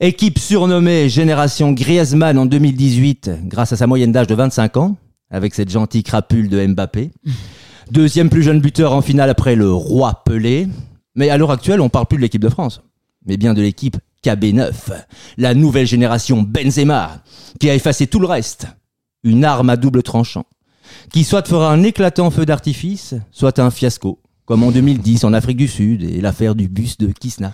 [0.03, 4.97] Équipe surnommée Génération Griezmann en 2018 grâce à sa moyenne d'âge de 25 ans,
[5.31, 7.11] avec cette gentille crapule de Mbappé.
[7.89, 10.67] Deuxième plus jeune buteur en finale après le roi Pelé.
[11.15, 12.81] Mais à l'heure actuelle, on parle plus de l'équipe de France,
[13.25, 14.73] mais bien de l'équipe KB9,
[15.37, 17.23] la nouvelle génération Benzema,
[17.61, 18.67] qui a effacé tout le reste.
[19.23, 20.43] Une arme à double tranchant,
[21.13, 25.55] qui soit fera un éclatant feu d'artifice, soit un fiasco, comme en 2010 en Afrique
[25.55, 27.53] du Sud et l'affaire du bus de Kisna.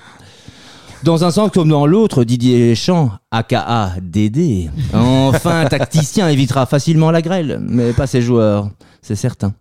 [1.04, 7.22] Dans un sens comme dans l'autre, Didier Deschamps, aka Dédé, enfin tacticien, évitera facilement la
[7.22, 8.70] grêle, mais pas ses joueurs,
[9.02, 9.54] c'est certain.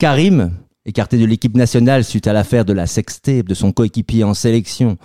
[0.00, 0.50] Karim,
[0.84, 4.98] écarté de l'équipe nationale suite à l'affaire de la sextape de son coéquipier en sélection,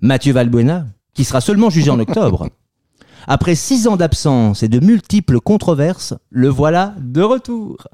[0.00, 2.48] Mathieu Valbuena, qui sera seulement jugé en octobre.
[3.28, 7.86] Après six ans d'absence et de multiples controverses, le voilà de retour.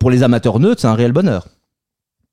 [0.00, 1.46] Pour les amateurs neutres, c'est un réel bonheur.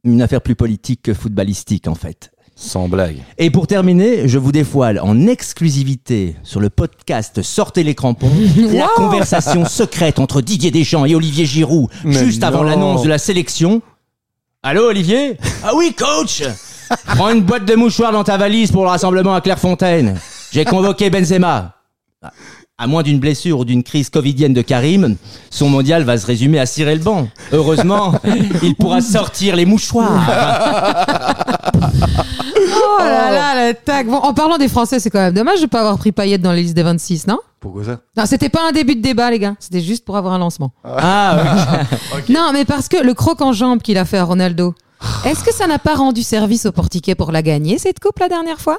[0.03, 2.32] Une affaire plus politique que footballistique, en fait.
[2.55, 3.17] Sans blague.
[3.39, 8.29] Et pour terminer, je vous dévoile en exclusivité sur le podcast Sortez les crampons
[8.71, 12.69] la conversation secrète entre Didier Deschamps et Olivier Giroud Mais juste avant non.
[12.69, 13.81] l'annonce de la sélection.
[14.61, 15.37] Allô Olivier?
[15.65, 16.43] Ah oui coach
[17.15, 20.19] Prends une boîte de mouchoirs dans ta valise pour le rassemblement à Clairefontaine.
[20.51, 21.73] J'ai convoqué Benzema.
[22.77, 25.15] À moins d'une blessure ou d'une crise covidienne de Karim,
[25.49, 27.27] son mondial va se résumer à cirer le banc.
[27.51, 28.13] Heureusement,
[28.63, 30.21] il pourra sortir les mouchoirs.
[32.95, 34.07] Oh là là, le tac.
[34.07, 36.51] Bon, en parlant des Français, c'est quand même dommage de pas avoir pris Payet dans
[36.51, 37.39] les listes des 26, non?
[37.59, 37.99] Pourquoi ça?
[38.17, 39.55] Non, c'était pas un début de débat, les gars.
[39.59, 40.71] C'était juste pour avoir un lancement.
[40.83, 41.83] Ah,
[42.29, 44.75] Non, mais parce que le croc en jambe qu'il a fait à Ronaldo,
[45.25, 48.29] est-ce que ça n'a pas rendu service au Portugais pour la gagner, cette coupe, la
[48.29, 48.77] dernière fois?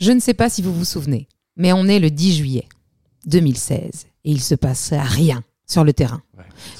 [0.00, 2.68] Je ne sais pas si vous vous souvenez, mais on est le 10 juillet
[3.26, 3.78] 2016
[4.24, 6.22] et il se passe rien sur le terrain.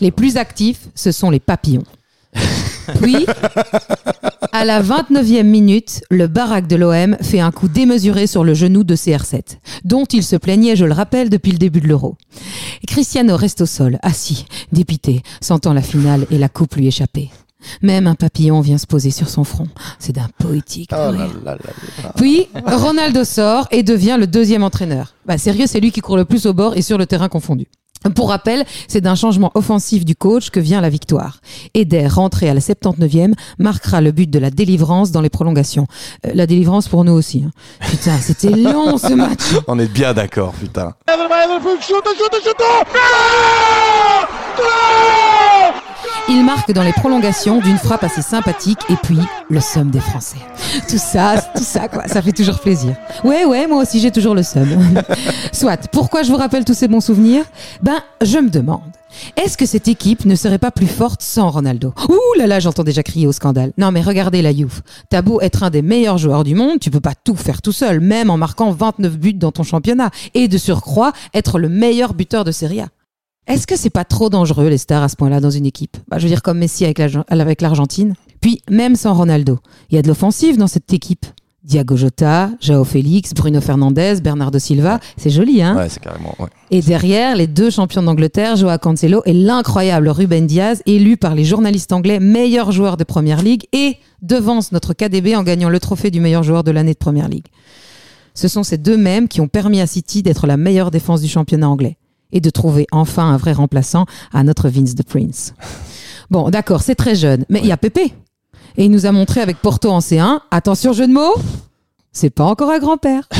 [0.00, 1.84] Les plus actifs, ce sont les papillons.
[3.02, 3.26] Puis,
[4.52, 8.84] à la 29e minute, le baraque de l'OM fait un coup démesuré sur le genou
[8.84, 12.16] de CR7, dont il se plaignait, je le rappelle, depuis le début de l'Euro.
[12.86, 17.30] Cristiano reste au sol, assis, dépité, sentant la finale et la coupe lui échapper.
[17.80, 19.68] Même un papillon vient se poser sur son front.
[19.98, 20.90] C'est d'un poétique.
[20.92, 21.12] Oh.
[22.16, 25.14] Puis, Ronaldo sort et devient le deuxième entraîneur.
[25.26, 27.66] Bah, sérieux, c'est lui qui court le plus au bord et sur le terrain confondu.
[28.14, 31.38] Pour rappel, c'est d'un changement offensif du coach que vient la victoire.
[31.74, 35.86] Eder, rentré à la 79e, marquera le but de la délivrance dans les prolongations.
[36.26, 37.44] Euh, la délivrance pour nous aussi.
[37.46, 37.50] hein.
[37.90, 39.40] Putain, c'était long ce match.
[39.66, 40.94] On est bien d'accord, putain.
[46.34, 49.18] Il marque dans les prolongations d'une frappe assez sympathique et puis
[49.50, 50.38] le somme des Français.
[50.88, 52.96] Tout ça, tout ça quoi, ça fait toujours plaisir.
[53.22, 54.66] Ouais ouais, moi aussi j'ai toujours le somme.
[55.52, 57.44] Soit, pourquoi je vous rappelle tous ces bons souvenirs?
[57.82, 58.80] Ben, je me demande.
[59.36, 61.92] Est-ce que cette équipe ne serait pas plus forte sans Ronaldo?
[62.08, 63.72] Ouh là là, j'entends déjà crier au scandale.
[63.76, 64.80] Non mais regardez la Juve.
[65.10, 68.00] T'as être un des meilleurs joueurs du monde, tu peux pas tout faire tout seul,
[68.00, 70.10] même en marquant 29 buts dans ton championnat.
[70.32, 72.88] Et de surcroît, être le meilleur buteur de Serie A.
[73.48, 75.96] Est-ce que c'est pas trop dangereux les stars à ce point-là dans une équipe?
[76.08, 78.14] Bah, Je veux dire comme Messi avec l'Argen- avec l'Argentine.
[78.40, 79.58] Puis même sans Ronaldo,
[79.90, 81.26] il y a de l'offensive dans cette équipe.
[81.64, 85.76] Diago Jota, Jao Félix, Bruno Fernandes, Bernardo Silva, c'est joli hein?
[85.76, 86.34] Ouais, c'est carrément.
[86.40, 86.48] Ouais.
[86.72, 91.44] Et derrière, les deux champions d'Angleterre, Joao Cancelo et l'incroyable Ruben Diaz, élu par les
[91.44, 96.10] journalistes anglais meilleur joueur de Première Ligue et devance notre KDB en gagnant le trophée
[96.10, 97.46] du meilleur joueur de l'année de Première Ligue.
[98.34, 101.28] Ce sont ces deux mêmes qui ont permis à City d'être la meilleure défense du
[101.28, 101.96] championnat anglais
[102.32, 105.54] et de trouver enfin un vrai remplaçant à notre Vince de Prince.
[106.30, 108.14] Bon, d'accord, c'est très jeune, mais il y a Pépé.
[108.78, 111.34] Et il nous a montré avec Porto en C1, attention jeu de mots,
[112.14, 113.28] c'est pas encore un grand-père.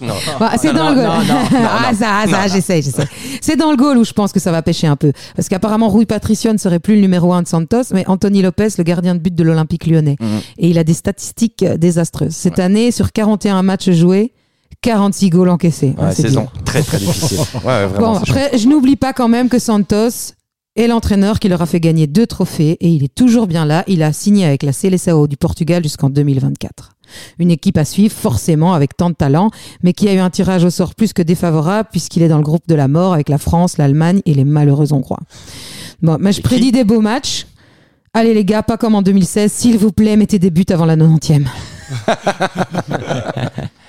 [0.00, 0.14] Non.
[0.40, 1.06] Bah, c'est dans le goal.
[1.54, 3.06] ah, ça, ça, j'essaie, j'essaie.
[3.40, 5.12] C'est dans le goal où je pense que ça va pêcher un peu.
[5.36, 8.70] Parce qu'apparemment, Rui Patricio ne serait plus le numéro un de Santos, mais Anthony Lopez,
[8.78, 10.16] le gardien de but de l'Olympique lyonnais.
[10.18, 10.40] Mhm.
[10.58, 12.34] Et il a des statistiques désastreuses.
[12.34, 14.32] Cette année, sur 41 matchs joués,
[14.82, 15.94] 46 goals encaissés.
[15.98, 17.38] Ouais, saison très très difficile.
[17.64, 18.14] Ouais, vraiment.
[18.14, 20.34] Bon, après, je n'oublie pas quand même que Santos
[20.74, 23.84] est l'entraîneur qui leur a fait gagner deux trophées et il est toujours bien là.
[23.86, 26.92] Il a signé avec la Seleção du Portugal jusqu'en 2024.
[27.38, 29.50] Une équipe à suivre forcément avec tant de talent,
[29.82, 32.42] mais qui a eu un tirage au sort plus que défavorable puisqu'il est dans le
[32.42, 35.20] groupe de la mort avec la France, l'Allemagne et les malheureux Hongrois.
[36.00, 37.46] Bon, mais je prédis des beaux matchs.
[38.14, 40.96] Allez les gars, pas comme en 2016, s'il vous plaît, mettez des buts avant la
[40.96, 41.46] 90e.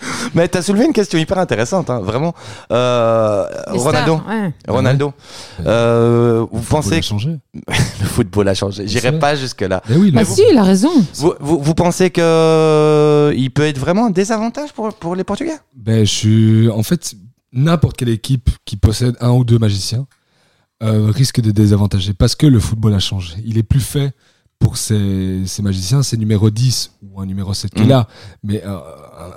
[0.33, 2.33] Mais t'as soulevé une question hyper intéressante, hein, vraiment.
[2.71, 4.17] Euh, Ronaldo.
[4.17, 4.53] stars, ouais.
[4.67, 5.13] Ronaldo.
[5.65, 7.37] Euh, vous pensez a que changé.
[7.67, 9.81] le football a changé J'irai pas jusque là.
[9.89, 10.91] Eh oui, Bah mais si, il a raison.
[11.15, 15.57] Vous, vous, vous pensez que il peut être vraiment un désavantage pour, pour les Portugais?
[15.75, 16.69] Ben, je suis.
[16.69, 17.15] En fait,
[17.51, 20.05] n'importe quelle équipe qui possède un ou deux magiciens
[20.81, 23.35] euh, risque de désavantager parce que le football a changé.
[23.45, 24.11] Il est plus fait
[24.63, 27.89] pour ces, ces magiciens, c'est numéro 10 ou un numéro 7 qui est Mhm.
[27.89, 28.07] là,
[28.43, 28.77] mais euh,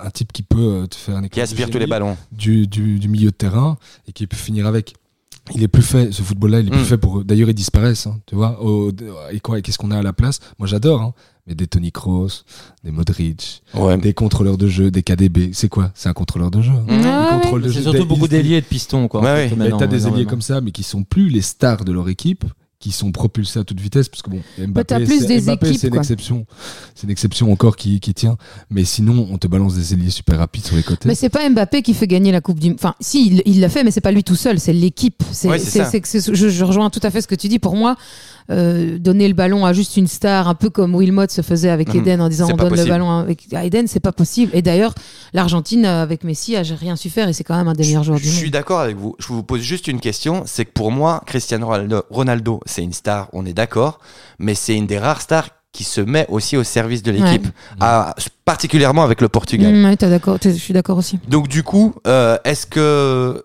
[0.01, 2.15] un, un type qui peut euh, te faire un Qui éclat aspire tous les ballons.
[2.31, 4.95] du, du, du milieu de terrain et qui peut finir avec.
[5.55, 6.85] Il est plus fait, ce football-là, il est plus Mm.
[6.85, 7.23] fait pour.
[7.23, 8.61] D'ailleurs, ils disparaissent, hein, tu vois.
[8.61, 8.91] Au-
[9.31, 10.39] et quoi, et qu'est-ce qu'on a à la place?
[10.59, 11.13] Moi, j'adore, hein,
[11.45, 12.43] mais des Tony Kroos,
[12.83, 13.97] des Modric, Ouais.
[13.97, 15.51] des contrôleurs de jeu, des KDB.
[15.53, 15.91] C'est quoi?
[15.95, 16.71] C'est un contrôleur de jeu.
[16.73, 17.39] hein.
[17.71, 19.21] C'est surtout beaucoup il- d'ailiers et de pistons, quoi.
[19.21, 19.55] en fait, t'as
[19.87, 20.29] des ailiers énormément.
[20.29, 22.43] comme ça, mais qui sont plus les stars de leur équipe,
[22.79, 25.87] qui sont propulsés à toute vitesse, parce que bon, Mbappé, c'est- des Mbappé, équipes, c'est
[25.87, 26.45] une exception,
[26.93, 28.37] c'est une exception encore qui, qui tient.
[28.69, 31.07] Mais sinon, on te balance des ailiers super rapides sur les côtés.
[31.07, 33.69] Mais c'est pas Mbappé qui fait gagner la Coupe du Enfin, si, il- il l'a
[33.69, 35.23] fait, mais c'est pas lui tout seul, c'est l'équipe.
[35.31, 37.57] C'est, Ouais, je rejoins tout à fait ce que tu dis.
[37.59, 37.95] Pour moi,
[38.49, 41.93] euh, donner le ballon à juste une star, un peu comme Wilmot se faisait avec
[41.93, 41.99] Mhm.
[42.01, 44.51] Eden en disant on donne le ballon avec- à Eden, c'est pas possible.
[44.55, 44.93] Et d'ailleurs,
[45.33, 48.17] l'Argentine avec Messi a rien su faire et c'est quand même un des meilleurs joueurs
[48.19, 48.37] Je du monde.
[48.37, 49.15] suis d'accord avec vous.
[49.19, 50.43] Je vous pose juste une question.
[50.45, 51.67] C'est que pour moi, Cristiano
[52.09, 53.99] Ronaldo, c'est une star, on est d'accord,
[54.39, 57.45] mais c'est une des rares stars qui se met aussi au service de l'équipe,
[57.79, 57.87] Ouais.
[58.45, 59.73] particulièrement avec le Portugal.
[59.73, 61.19] Mm, ouais, d'accord, je suis d'accord aussi.
[61.27, 63.43] Donc du coup, euh, est-ce que,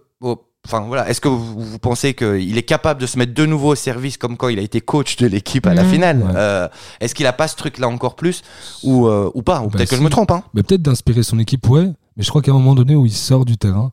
[0.66, 3.72] enfin voilà, est-ce que vous, vous pensez qu'il est capable de se mettre de nouveau
[3.72, 5.90] au service comme quand il a été coach de l'équipe à la Mhm.
[5.90, 6.32] finale Ouais.
[6.36, 6.68] Euh,
[7.00, 8.42] Est-ce qu'il a pas ce truc-là encore plus
[8.82, 10.30] ou euh, ou pas Ou Bah, peut-être que je me trompe.
[10.30, 11.90] Hein Mais peut-être d'inspirer son équipe, ouais.
[12.16, 13.90] Mais je crois qu'à un moment donné où il sort du terrain,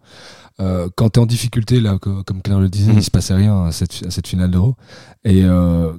[0.60, 2.98] euh, quand t'es en difficulté, là, que- comme Claire le disait, Mhm.
[3.00, 4.76] il se passait rien à cette, à cette finale d'Euro.
[5.24, 5.44] Et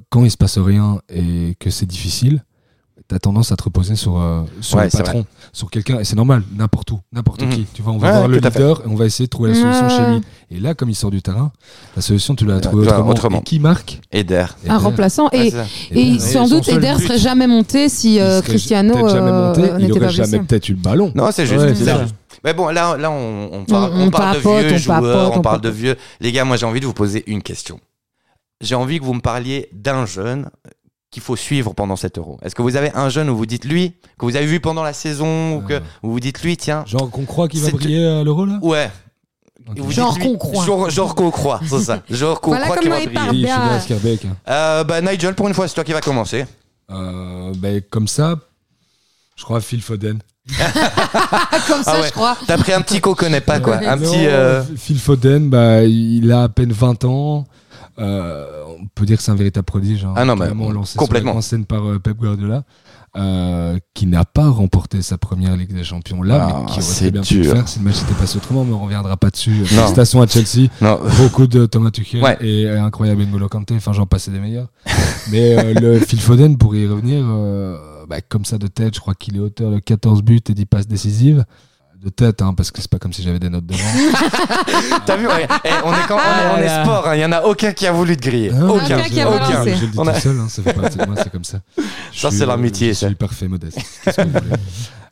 [0.09, 2.43] quand il se passe rien et que c'est difficile,
[3.11, 5.99] t'as tendance à te reposer sur, euh, sur Ouais, le patron, sur quelqu'un.
[5.99, 7.49] Et c'est normal, n'importe où, n'importe Mhm.
[7.49, 7.65] qui.
[7.73, 9.55] Tu vois, on va Ouais, voir le leader et on va essayer de trouver la
[9.55, 10.21] solution Ouais, chez lui.
[10.49, 11.51] Et là, comme il sort du terrain,
[11.97, 13.09] la solution, tu l'as Ouais, trouvée tu autrement.
[13.09, 13.39] autrement.
[13.41, 14.45] Et qui marque Eder.
[14.65, 15.25] Un remplaçant.
[15.33, 15.47] Ouais,
[15.91, 16.19] Et, et Eder.
[16.19, 20.39] sans doute, Eder but, serait jamais monté si euh, Cristiano euh, n'était aurait pas jamais
[20.39, 21.11] peut-être eu le ballon.
[21.13, 21.65] Non, c'est juste.
[22.45, 25.39] Mais bon, là, là, on, on parle, On- on de vieux on joueurs, papote, on
[25.39, 25.95] on parle de vieux.
[26.21, 27.79] Les gars, moi, j'ai envie de vous poser une question.
[28.61, 30.49] J'ai envie que vous me parliez d'un jeune
[31.11, 32.39] qu'il faut suivre pendant cet euro.
[32.41, 34.81] Est-ce que vous avez un jeune où vous dites lui, que vous avez vu pendant
[34.83, 35.79] la saison, ou que Euh.
[36.03, 38.89] où vous dites lui, tiens, Genre qu'on croit qu'il va briller à l'euro, là ouais.
[39.77, 40.65] Vous Genre qu'on croit.
[40.65, 42.01] Genre, genre qu'on croit, c'est ça.
[42.09, 43.43] Genre qu'on Voilà croit qu'il va il briller.
[43.43, 43.79] bien.
[44.49, 46.45] Euh, bah, Nigel, pour une fois, c'est toi qui va commencer.
[46.89, 48.35] Euh, ben, comme ça,
[49.35, 50.19] je crois Phil Foden.
[51.67, 52.07] Comme ça, Ah ouais.
[52.07, 52.35] je crois.
[52.47, 53.77] T'as pris un petit qu'on connaît pas, quoi.
[53.77, 54.25] Un Non, petit.
[54.25, 57.45] euh, Phil Foden, bah, il a à peine 20 ans.
[58.01, 60.05] Euh, on peut dire que c'est un véritable prodige.
[60.05, 61.29] hein, Ah non, mais lancé complètement.
[61.29, 62.63] Sur grande scène par euh, Pep Guardiola.
[63.17, 66.93] euh, qui n'a pas remporté sa première Ligue des Champions là, Ah, mais qui aurait
[66.95, 67.53] très bien pu le dur.
[67.53, 69.51] faire si le match était passé autrement, mais on reviendra pas dessus.
[69.51, 69.65] Non.
[69.65, 70.97] Félicitations à Chelsea, Non.
[71.17, 72.37] beaucoup de Thomas Tuchel Ouais.
[72.39, 74.69] et incroyable N'Golo Kanté, enfin j'en passais des meilleurs.
[75.31, 77.77] mais euh, le Phil Foden, pour y revenir, euh,
[78.07, 80.65] bah, comme ça de tête, je crois qu'il est auteur de 14 buts et 10
[80.65, 81.43] passes décisives.
[82.03, 83.79] De tête, hein, parce que c'est pas comme si j'avais des notes devant.
[85.05, 85.47] T'as vu ouais.
[85.63, 86.83] Eh, On est quand on est, on est Ah.
[86.83, 87.07] sport.
[87.07, 87.15] hein.
[87.15, 88.51] Il y en a aucun qui a voulu te griller.
[88.55, 88.97] Ah, aucun.
[88.97, 89.75] Aucun qui a je- balancé.
[89.75, 91.43] Je le dis On a- tout seul, hein, ça fait partie de moi, c'est comme
[91.43, 91.59] ça.
[91.77, 93.05] Ça, Je c'est suis- l'amitié, Je ça.
[93.05, 93.77] suis parfait, modeste.
[94.03, 94.55] Qu'est-ce que vous voulez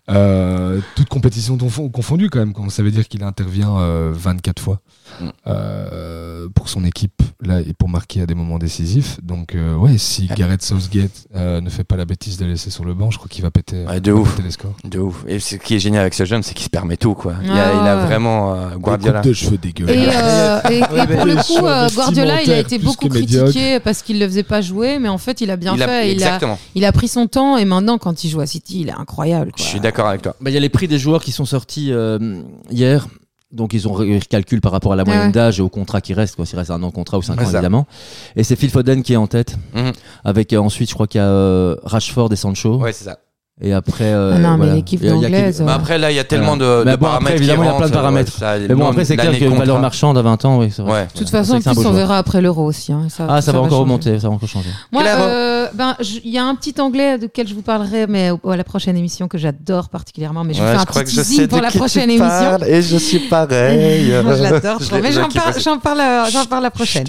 [0.10, 2.53] Euh, toute compétition confon- confondue quand même.
[2.53, 4.80] quand Ça veut dire qu'il intervient euh, 24 fois
[5.22, 5.26] Mm.
[5.47, 9.18] euh, pour son équipe là et pour marquer à des moments décisifs.
[9.24, 12.70] Donc euh, ouais, si Gareth Southgate euh, ne fait pas la bêtise de le laisser
[12.70, 14.32] sur le banc, je crois qu'il va péter, Ouais, de ouf.
[14.32, 14.76] péter les scores.
[14.84, 15.24] De ouf.
[15.28, 17.34] Et ce qui est génial avec ce jeune, c'est qu'il se permet tout, quoi.
[17.43, 18.05] Il, a, Ah il a ouais.
[18.05, 19.22] vraiment euh, Guardiola.
[19.22, 20.16] de cheveux Et, dégueulasses.
[20.16, 20.80] euh, et-
[21.16, 24.62] pour le coup, euh, Guardiola, il a été beaucoup critiqué parce qu'il le faisait pas
[24.62, 26.05] jouer, mais en fait, il a bien Il a- fait.
[26.07, 26.60] Il a, exactement.
[26.76, 29.51] il a pris son temps et maintenant, quand il joue à City, il est incroyable.
[29.57, 30.36] Je suis d'accord avec toi.
[30.41, 33.08] Bah, Il y a les prix des joueurs qui sont sortis euh, hier.
[33.52, 35.32] Donc ils ont ré- recalculé par rapport à la moyenne ouais.
[35.32, 37.34] d'âge et au contrat qui reste, quoi, s'il reste un an de contrat ou cinq
[37.41, 37.54] ans ça.
[37.54, 37.88] évidemment.
[38.36, 39.91] Et c'est Phil Foden qui est en tête, Mhm.
[40.24, 42.78] avec euh, ensuite je crois qu'il y a euh, Rashford et Sancho.
[42.78, 43.18] Ouais, c'est ça.
[43.62, 44.05] Et après.
[44.05, 46.16] euh, Ah non, mais l'équipe y a- y a anglaise, euh, Mais après, là, il
[46.16, 47.28] y a tellement de, Mais de bon, après, paramètres.
[47.36, 48.32] qui évidemment, il y a plein de rentrent, paramètres.
[48.32, 49.80] ça, Mais bon, après, c'est clair d'années que de valeur contrat.
[49.82, 50.91] marchande à 20 ans, oui, c'est vrai.
[50.93, 51.07] Ouais.
[51.14, 52.93] De toute façon, en plus, on verra après l'euro aussi.
[52.93, 53.07] hein.
[53.10, 53.82] Ça, Ah, ça, va encore changer.
[53.82, 54.70] remonter, ça va encore changer.
[54.93, 58.07] Moi, Claire, euh, ben, je- il y a un petit anglais duquel je vous parlerai,
[58.07, 60.45] mais à la prochaine émission que j'adore particulièrement.
[60.45, 62.10] Mais je Ouais, fais je un crois petit que je sais teasing pour la prochaine
[62.10, 62.57] émission.
[62.66, 64.14] Et je suis pareil.
[64.24, 64.80] Moi, je l'adore.
[65.03, 65.64] Mais je j'en kiffe parle, aussi.
[65.66, 67.07] j'en parle, euh, j'en parle la prochaine.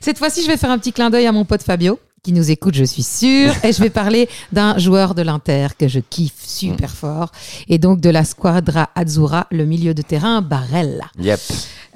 [0.00, 2.50] Cette fois-ci, je vais faire un petit clin d'œil à mon pote Fabio, qui nous
[2.50, 3.52] écoute, je suis sûre.
[3.64, 7.32] Et je vais parler d'un joueur de l'Inter que je kiffe super fort.
[7.68, 11.06] Et donc de la Squadra Azzurra, le milieu de terrain Barella.
[11.18, 11.40] Yep.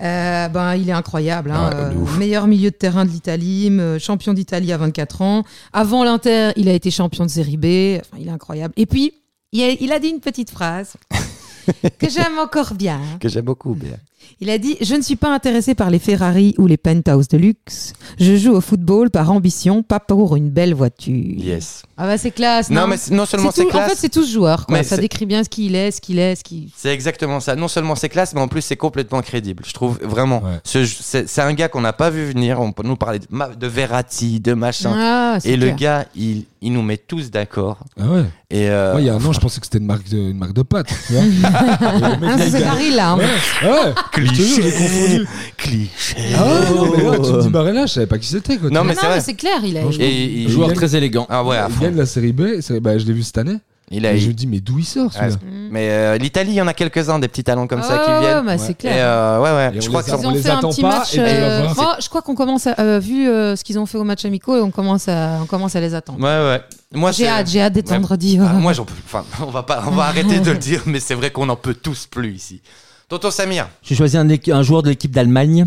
[0.00, 1.50] Euh, ben, il est incroyable.
[1.50, 5.44] Hein, de Euh, meilleur milieu de terrain de l'Italie, euh, champion d'Italie à 24 ans.
[5.72, 8.00] Avant l'Inter, il a été champion de Série B.
[8.00, 8.74] Enfin, il est incroyable.
[8.76, 9.12] Et puis,
[9.52, 10.94] il a, il a dit une petite phrase
[11.98, 13.00] que j'aime encore bien.
[13.20, 13.96] Que j'aime beaucoup, bien.
[14.40, 17.38] Il a dit Je ne suis pas intéressé par les Ferrari ou les penthouse de
[17.38, 17.92] luxe.
[18.18, 21.14] Je joue au football par ambition, pas pour une belle voiture.
[21.14, 21.82] Yes.
[21.96, 22.70] Ah bah c'est classe.
[22.70, 24.66] Non, Non, mais non seulement C'est tout- En fait, classe, c'est tout ce joueur.
[24.66, 24.78] Quoi.
[24.78, 26.68] Mais Ça décrit bien ce qu'il est, ce qu'il est, ce qu'il.
[26.76, 27.54] c'est exactement ça.
[27.56, 29.62] Non seulement c'est classe, mais en plus c'est complètement crédible.
[29.66, 30.42] Je trouve vraiment.
[30.42, 30.58] Ouais.
[30.64, 32.60] C'est un gars qu'on n'a pas vu venir.
[32.60, 34.92] On peut nous parler de, Verratti, de machin.
[34.96, 35.76] Ah, c'est Et le clair.
[35.76, 37.78] gars, il, il nous met tous d'accord.
[38.00, 38.24] Ah ouais.
[38.50, 40.16] Et euh, Moi, il y a un an, je pensais que c'était une marque de,
[40.18, 40.86] une marque de pâtes.
[41.06, 41.22] tu vois.
[41.22, 43.10] Et le mec, Ah, Daryl là.
[43.12, 43.18] hein.
[43.18, 43.92] Ouais, ouais.
[44.16, 45.26] Je confondu.
[45.56, 46.16] cliché.
[46.36, 48.56] Ah ouais, non, mais là, tu me dis Barella, je savais pas qui c'était.
[48.58, 48.70] quoi.
[48.70, 49.20] Non, mais c'est non, vrai.
[49.20, 49.80] c'est clair, il a.
[49.82, 51.26] Franchement, Et il, Joueur gagne- très élégant.
[51.30, 51.84] ah ouais, à il fond.
[51.84, 52.60] gagne la série B.
[52.60, 53.56] c'est- Bah, je l'ai vu cette année.
[53.90, 55.36] Il a, Et je me dis, mais d'où il sort Ouais, celui-là
[55.70, 58.10] Mais euh, l'Italie, il y en a quelques-uns des petits talents comme ça Ah qui
[58.10, 58.46] ouais, viennent.
[58.46, 58.94] bah, c'est Et clair.
[58.96, 59.76] euh, ouais, ouais.
[59.76, 60.70] Et je on crois les que a- ça- Ils on ont les fait un attend
[60.70, 61.12] petit pas, match.
[61.12, 61.74] et tu vas euh, voir.
[61.76, 64.24] moi, je crois qu'on commence à, euh, vu euh, ce qu'ils ont fait au match
[64.24, 66.18] amicaux et on commence à, on commence à les attendre.
[66.18, 66.62] Ouais, ouais.
[66.98, 67.96] Moi, J'ai c'est- hâte, j'ai hâte d'être Ouais.
[67.98, 68.38] vendredi.
[68.40, 68.94] Ah, moi, j'en peux.
[69.04, 71.56] Enfin, on va pas, on va arrêter de le dire, mais c'est vrai qu'on en
[71.56, 72.62] peut tous plus ici.
[73.08, 73.68] Tonton Samir.
[73.82, 75.66] J'ai choisi un, joueur de l'équipe d'Allemagne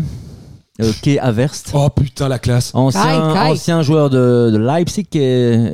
[0.80, 1.64] euh, Kay Havertz.
[1.74, 2.70] Oh putain, la classe.
[2.72, 3.50] Ancien, Kai, Kai.
[3.50, 5.18] ancien joueur de, de Leipzig et,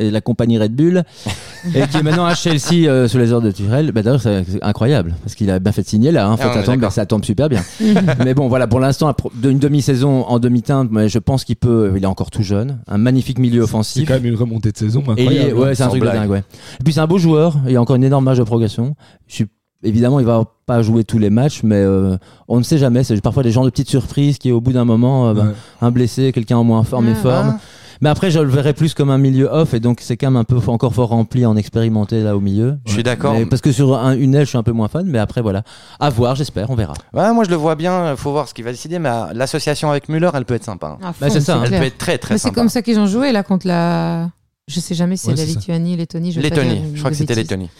[0.07, 1.03] et la compagnie Red Bull
[1.75, 3.93] et qui est maintenant à Chelsea euh, sous les ordres de Tuchel.
[3.93, 6.27] Bah, D'ailleurs, c'est c'est incroyable parce qu'il a bien fait de signer là.
[6.27, 7.62] Hein, faut Ah attendre, bah, ça tombe super bien.
[8.25, 11.93] mais bon, voilà, pour l'instant, d'une demi-saison en demi-teinte, mais je pense qu'il peut.
[11.97, 14.09] Il est encore tout jeune, un magnifique milieu C'est offensif.
[14.09, 15.59] quand même une remontée de saison Et il est- incroyable.
[15.61, 16.45] ouais, c'est un truc de dingue, ouais.
[16.81, 18.95] Et puis c'est un beau joueur, il y a encore une énorme marge de progression.
[19.27, 19.47] Je suis
[19.85, 22.16] évidemment, il va pas jouer tous les matchs, mais euh,
[22.49, 23.05] on ne sait jamais.
[23.05, 25.53] C'est parfois des genres de petites surprises qui, au bout d'un moment, euh, bah, Ouais.
[25.82, 27.14] un blessé, quelqu'un en moins forme et Ouais.
[27.14, 27.59] forme.
[28.01, 30.37] Mais après, je le verrais plus comme un milieu off, et donc c'est quand même
[30.37, 32.76] un peu encore fort rempli en expérimenté là au milieu.
[32.87, 33.35] Je suis d'accord.
[33.49, 35.62] Parce que sur un- une aile, je suis un peu moins fan, mais après, voilà.
[36.01, 36.95] À voir, j'espère, on verra.
[37.14, 39.91] Ouais, moi je le vois bien, faut voir ce qu'il va décider, mais euh, l'association
[39.91, 40.99] avec Müller, elle peut être sympa.
[41.01, 41.12] hein.
[41.12, 41.61] Fond, Bah, c'est ça, hein.
[41.62, 41.80] Elle clair.
[41.80, 44.28] peut être très très Mais c'est comme ça qu'ils ont joué là contre la.
[44.66, 45.45] Je sais jamais si c'est Ouais, la.
[45.45, 46.32] Lituanie, Lettonie.
[46.32, 47.35] Je Lettonie, je crois que c'était.
[47.35, 47.70] Lettonie.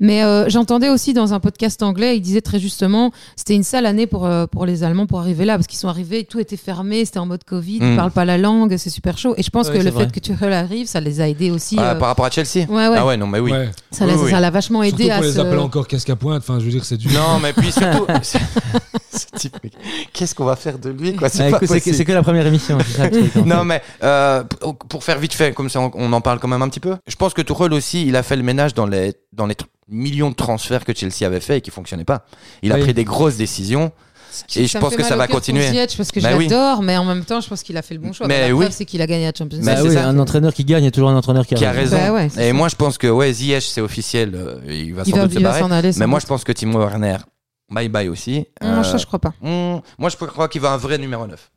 [0.00, 3.86] Mais euh, j'entendais aussi dans un podcast anglais, il disait très justement, c'était une sale
[3.86, 6.56] année pour, euh, pour les Allemands pour arriver là, parce qu'ils sont arrivés, tout était
[6.56, 7.96] fermé, c'était en mode Covid, ils Mm.
[7.96, 9.34] parlent pas la langue, c'est super chaud.
[9.36, 10.04] Et je pense Ouais, que c'est le vrai.
[10.06, 11.76] fait que Tuchel arrive, ça les a aidés aussi.
[11.78, 12.66] Ah, euh, par rapport à Chelsea?
[12.68, 12.96] Ouais, ouais.
[12.98, 13.52] Ah ouais, non, mais oui.
[13.52, 13.70] Ouais.
[13.92, 14.30] ça oui, les- oui.
[14.30, 15.38] ça l'a vachement Surtout aidé à qu'on les se...
[15.40, 16.38] appelle encore casque à pointe.
[16.42, 17.08] Enfin, je veux dire, c'est du.
[17.08, 18.38] Non, mais puis surtout, ce
[19.12, 19.70] ce type, mais
[20.12, 21.28] qu'est-ce qu'on va faire de lui quoi?
[21.28, 21.96] C'est Ah, pas écoute, c'est que, possible.
[21.96, 23.48] c'est que la première émission, c'est ça le truc, en fait.
[23.48, 26.48] Non mais euh, pour- pour faire vite fait, comme ça on, on en parle quand
[26.48, 26.96] même un petit peu.
[27.06, 29.56] Je pense que Tuchel aussi, il a fait le ménage dans les dans les
[29.88, 32.24] millions de transferts que Chelsea avait fait et qui fonctionnaient pas.
[32.62, 33.92] Il a pris des grosses décisions
[34.56, 35.68] et je pense que ça va continuer.
[35.68, 36.48] Ziyech, parce que Bah oui.
[36.48, 38.26] j'adore, mais en même temps, je pense qu'il a fait le bon choix.
[38.26, 38.66] Mais la oui.
[38.70, 39.84] c'est qu'il a gagné la Champions Bah, League.
[39.84, 41.70] Bah c'est oui, un entraîneur qui gagne est toujours un entraîneur qui a Qui a
[41.72, 41.96] raison.
[41.96, 42.52] Bah ouais, et ça.
[42.52, 45.32] moi je pense que ouais, Ziyech c'est officiel, euh, il va Il sans va, doute
[45.34, 45.60] se il va barrer.
[45.60, 45.90] s'en aller.
[45.98, 46.22] Mais moi doute.
[46.22, 47.18] je pense que Timo Werner,
[47.70, 48.46] bye bye aussi.
[48.62, 49.34] Non, Euh, ça, je crois pas.
[49.40, 51.50] hmm, moi je crois qu'il va un vrai numéro 9.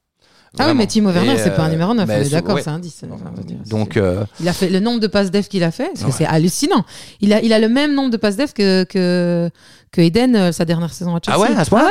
[0.59, 2.29] Ah oui, mais Timo Werner, c'est pas un euh, numéro 9, bah, on est c'est-
[2.31, 2.61] d'accord, ouais.
[2.63, 3.03] c'est un 10.
[3.11, 5.63] enfin, je veux dire, Donc euh, Il a fait le nombre de passes def qu'il
[5.63, 6.11] a fait, Ouais.
[6.11, 6.83] c'est hallucinant.
[7.21, 9.49] Il a, il a le même nombre de passes def que, que,
[9.91, 11.37] que Eden euh, sa dernière saison à Chelsea.
[11.37, 11.81] Ah ouais, à ce point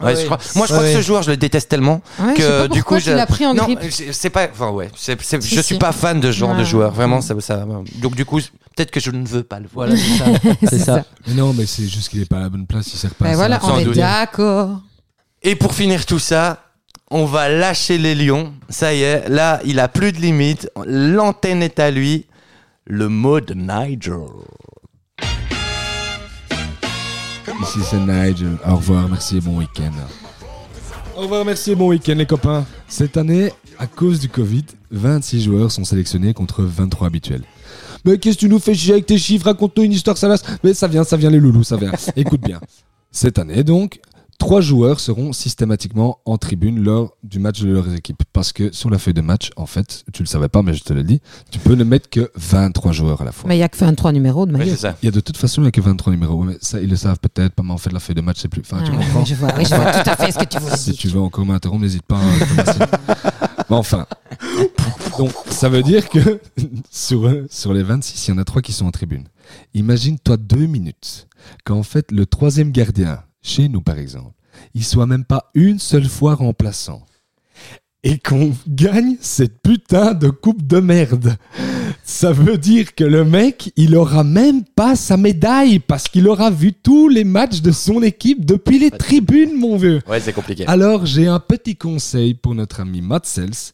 [0.00, 1.02] Ah ouais, ouais, je crois- moi je crois Ouais, que ce ouais.
[1.02, 3.26] joueur je le déteste tellement ouais, je sais que pas du coup je tu l'as
[3.26, 3.80] pris en non grippe.
[3.90, 5.62] c'est c'est pas enfin ouais Si, je si.
[5.64, 6.64] suis pas fan de ce genre de Ouais.
[6.64, 7.66] joueur vraiment ça ça
[7.96, 8.38] donc du coup
[8.76, 10.00] peut-être que je ne veux pas le voir Voilà,
[10.68, 10.84] c'est ça.
[10.98, 11.04] Ça.
[11.26, 12.86] Mais non, mais c'est juste qu'il est pas à la bonne place.
[12.94, 13.24] Il sert pas.
[13.24, 13.36] à Ben ça.
[13.38, 14.80] voilà, sans on est d'accord.
[15.42, 16.62] et pour finir tout ça
[17.10, 21.62] on va lâcher les lions ça y est là il a plus de limites l'antenne
[21.62, 22.26] est à lui
[22.86, 24.26] le mode Nigel
[27.62, 28.56] Ici c'est Nigel.
[28.66, 29.90] Au revoir, merci et bon week-end.
[31.16, 32.64] Au revoir, merci et bon week-end les copains.
[32.86, 37.42] Cette année, à cause du Covid, 26 joueurs sont sélectionnés contre 23 habituels.
[38.04, 39.46] Mais qu'est-ce que tu nous fais chier avec tes chiffres?
[39.46, 40.42] Raconte-nous une histoire salace.
[40.62, 41.92] Mais ça vient, ça vient les loulous, ça vient.
[42.16, 42.60] Écoute bien.
[43.10, 44.00] Cette année donc,
[44.38, 48.22] trois joueurs seront systématiquement en tribune lors du match de leurs équipes.
[48.32, 50.82] Parce que sur la feuille de match, en fait, tu le savais pas, mais je
[50.84, 51.20] te l'ai dit,
[51.50, 53.48] tu peux ne mettre que 23 joueurs à la fois.
[53.48, 55.60] Mais il y a que 23 numéros de ça Il y a de toute façon,
[55.60, 56.42] il n'y a que 23 numéros.
[56.44, 58.48] Mais ça, ils le savent peut-être pas, mais en fait, la feuille de match, c'est
[58.48, 58.60] plus.
[58.62, 59.24] Enfin, tu Ah, comprends?
[59.24, 61.20] je vois, oui, je vois tout à fait ce que tu voulais Si tu veux
[61.20, 62.16] encore m'interrompre, n'hésite pas.
[62.18, 62.86] hein,
[63.68, 64.06] mais enfin.
[65.18, 66.40] Donc, ça veut dire que
[66.90, 69.24] sur, sur les 26, il y en a trois qui sont en tribune.
[69.74, 71.26] Imagine-toi deux minutes
[71.64, 74.32] qu'en fait, le troisième gardien, chez nous par exemple,
[74.74, 77.04] il soit même pas une seule fois remplaçant.
[78.04, 81.36] Et qu'on gagne cette putain de coupe de merde.
[82.04, 86.48] Ça veut dire que le mec, il aura même pas sa médaille parce qu'il aura
[86.48, 90.00] vu tous les matchs de son équipe depuis les tribunes, mon vieux.
[90.08, 93.72] ouais c'est compliqué Alors, j'ai un petit conseil pour notre ami Matt Sells.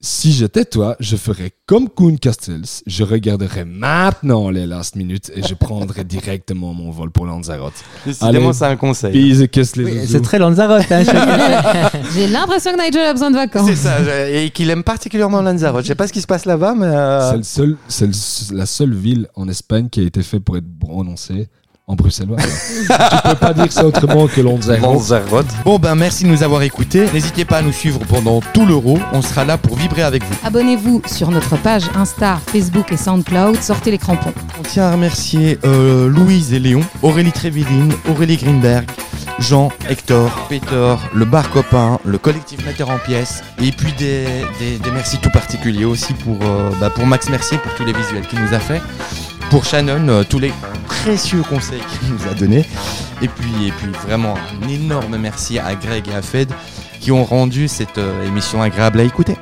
[0.00, 2.82] Si j'étais toi, je ferais comme Kuhn Castells.
[2.86, 7.72] Je regarderais maintenant les last minutes et je prendrais directement mon vol pour Lanzarote.
[8.06, 9.44] décidément c'est un conseil les
[9.84, 10.86] Oui, c'est très Lanzarote.
[10.92, 11.02] Hein.
[12.14, 13.66] J'ai l'impression que Nigel a besoin de vacances.
[13.66, 13.98] c'est ça
[14.30, 17.42] et qu'il aime particulièrement Lanzarote je sais pas ce qui se passe là-bas mais euh,
[17.42, 18.16] C'est seul,
[18.52, 21.48] la seule ville en Espagne qui a été faite pour être prononcée
[21.88, 22.36] en bruxellois.
[22.82, 24.82] tu peux pas dire ça autrement que Lanzarote.
[24.82, 27.06] Lanzarote Bon ben merci de nous avoir écoutés.
[27.12, 28.98] N'hésitez pas à nous suivre pendant tout l'euro.
[29.12, 30.34] On sera là pour vibrer avec vous.
[30.44, 33.60] Abonnez-vous sur notre page Insta, Facebook et Soundcloud.
[33.62, 34.34] Sortez les crampons.
[34.60, 38.84] On tient à remercier euh, Louise et Léon, Aurélie Tréviline, Aurélie Greenberg,
[39.38, 44.26] Jean, Hector, Peter, le bar copain, le collectif Metteur en pièces, et puis des,
[44.58, 47.92] des, des merci tout particuliers aussi pour, euh, bah, pour Max Mercier pour tous les
[47.92, 48.82] visuels qu'il nous a fait,
[49.50, 50.52] pour Shannon, euh, tous les
[50.86, 52.66] précieux conseils qu'il nous a donnés,
[53.22, 56.50] et puis, et puis vraiment un énorme merci à Greg et à Fed
[57.00, 59.36] qui ont rendu cette euh, émission agréable à écouter.